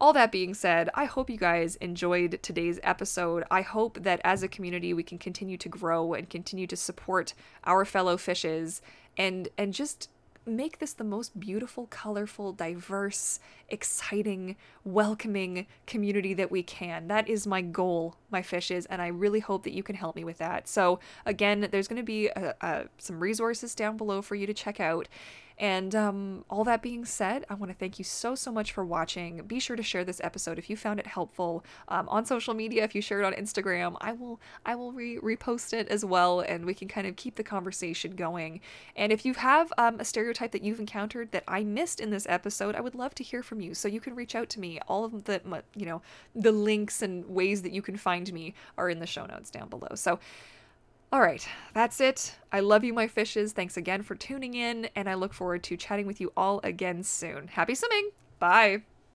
all 0.00 0.12
that 0.14 0.32
being 0.32 0.54
said, 0.54 0.88
I 0.94 1.04
hope 1.04 1.28
you 1.28 1.36
guys 1.36 1.76
enjoyed 1.76 2.40
today's 2.42 2.80
episode. 2.82 3.44
I 3.50 3.60
hope 3.60 4.02
that 4.02 4.20
as 4.24 4.42
a 4.42 4.48
community 4.48 4.94
we 4.94 5.02
can 5.02 5.18
continue 5.18 5.58
to 5.58 5.68
grow 5.68 6.14
and 6.14 6.28
continue 6.28 6.66
to 6.68 6.76
support 6.76 7.34
our 7.64 7.84
fellow 7.84 8.16
fishes 8.16 8.80
and 9.16 9.48
and 9.58 9.74
just 9.74 10.08
make 10.46 10.78
this 10.78 10.94
the 10.94 11.04
most 11.04 11.38
beautiful, 11.38 11.86
colorful, 11.86 12.52
diverse, 12.52 13.40
exciting, 13.70 14.56
welcoming 14.84 15.66
community 15.86 16.34
that 16.34 16.50
we 16.50 16.62
can. 16.62 17.08
That 17.08 17.28
is 17.28 17.46
my 17.46 17.60
goal, 17.60 18.16
my 18.30 18.42
fishes, 18.42 18.86
and 18.86 19.00
I 19.00 19.08
really 19.08 19.40
hope 19.40 19.64
that 19.64 19.72
you 19.72 19.82
can 19.82 19.96
help 19.96 20.16
me 20.16 20.24
with 20.24 20.38
that. 20.38 20.68
So, 20.68 21.00
again, 21.26 21.68
there's 21.70 21.88
going 21.88 21.96
to 21.96 22.02
be 22.02 22.28
a, 22.28 22.54
a, 22.60 22.84
some 22.98 23.20
resources 23.20 23.74
down 23.74 23.96
below 23.96 24.22
for 24.22 24.34
you 24.34 24.46
to 24.46 24.54
check 24.54 24.80
out. 24.80 25.08
And 25.60 25.94
um, 25.94 26.46
all 26.48 26.64
that 26.64 26.80
being 26.80 27.04
said, 27.04 27.44
I 27.50 27.54
want 27.54 27.70
to 27.70 27.76
thank 27.76 27.98
you 27.98 28.04
so, 28.04 28.34
so 28.34 28.50
much 28.50 28.72
for 28.72 28.82
watching. 28.82 29.42
Be 29.46 29.60
sure 29.60 29.76
to 29.76 29.82
share 29.82 30.04
this 30.06 30.18
episode 30.24 30.58
if 30.58 30.70
you 30.70 30.76
found 30.76 30.98
it 30.98 31.06
helpful 31.06 31.66
um, 31.88 32.08
on 32.08 32.24
social 32.24 32.54
media. 32.54 32.82
If 32.82 32.94
you 32.94 33.02
share 33.02 33.20
it 33.20 33.26
on 33.26 33.34
Instagram, 33.34 33.94
I 34.00 34.12
will 34.12 34.40
I 34.64 34.74
will 34.74 34.90
re- 34.92 35.18
repost 35.18 35.74
it 35.74 35.86
as 35.88 36.02
well, 36.02 36.40
and 36.40 36.64
we 36.64 36.72
can 36.72 36.88
kind 36.88 37.06
of 37.06 37.14
keep 37.16 37.34
the 37.34 37.44
conversation 37.44 38.12
going. 38.16 38.62
And 38.96 39.12
if 39.12 39.26
you 39.26 39.34
have 39.34 39.70
um, 39.76 40.00
a 40.00 40.04
stereotype 40.06 40.52
that 40.52 40.62
you've 40.62 40.80
encountered 40.80 41.30
that 41.32 41.44
I 41.46 41.62
missed 41.62 42.00
in 42.00 42.08
this 42.08 42.26
episode, 42.26 42.74
I 42.74 42.80
would 42.80 42.94
love 42.94 43.14
to 43.16 43.22
hear 43.22 43.42
you. 43.62 43.74
So 43.74 43.88
you 43.88 44.00
can 44.00 44.14
reach 44.14 44.34
out 44.34 44.48
to 44.50 44.60
me. 44.60 44.80
All 44.88 45.04
of 45.04 45.24
the 45.24 45.40
you 45.74 45.86
know 45.86 46.02
the 46.34 46.52
links 46.52 47.02
and 47.02 47.26
ways 47.28 47.62
that 47.62 47.72
you 47.72 47.82
can 47.82 47.96
find 47.96 48.32
me 48.32 48.54
are 48.76 48.88
in 48.88 48.98
the 48.98 49.06
show 49.06 49.26
notes 49.26 49.50
down 49.50 49.68
below. 49.68 49.94
So. 49.94 50.18
All 51.12 51.20
right, 51.20 51.44
that's 51.74 52.00
it. 52.00 52.36
I 52.52 52.60
love 52.60 52.84
you, 52.84 52.94
my 52.94 53.08
fishes. 53.08 53.52
Thanks 53.52 53.76
again 53.76 54.04
for 54.04 54.14
tuning 54.14 54.54
in, 54.54 54.88
and 54.94 55.08
I 55.08 55.14
look 55.14 55.34
forward 55.34 55.64
to 55.64 55.76
chatting 55.76 56.06
with 56.06 56.20
you 56.20 56.32
all 56.36 56.60
again 56.62 57.02
soon. 57.02 57.48
Happy 57.48 57.74
swimming! 57.74 58.10
Bye! 58.38 58.82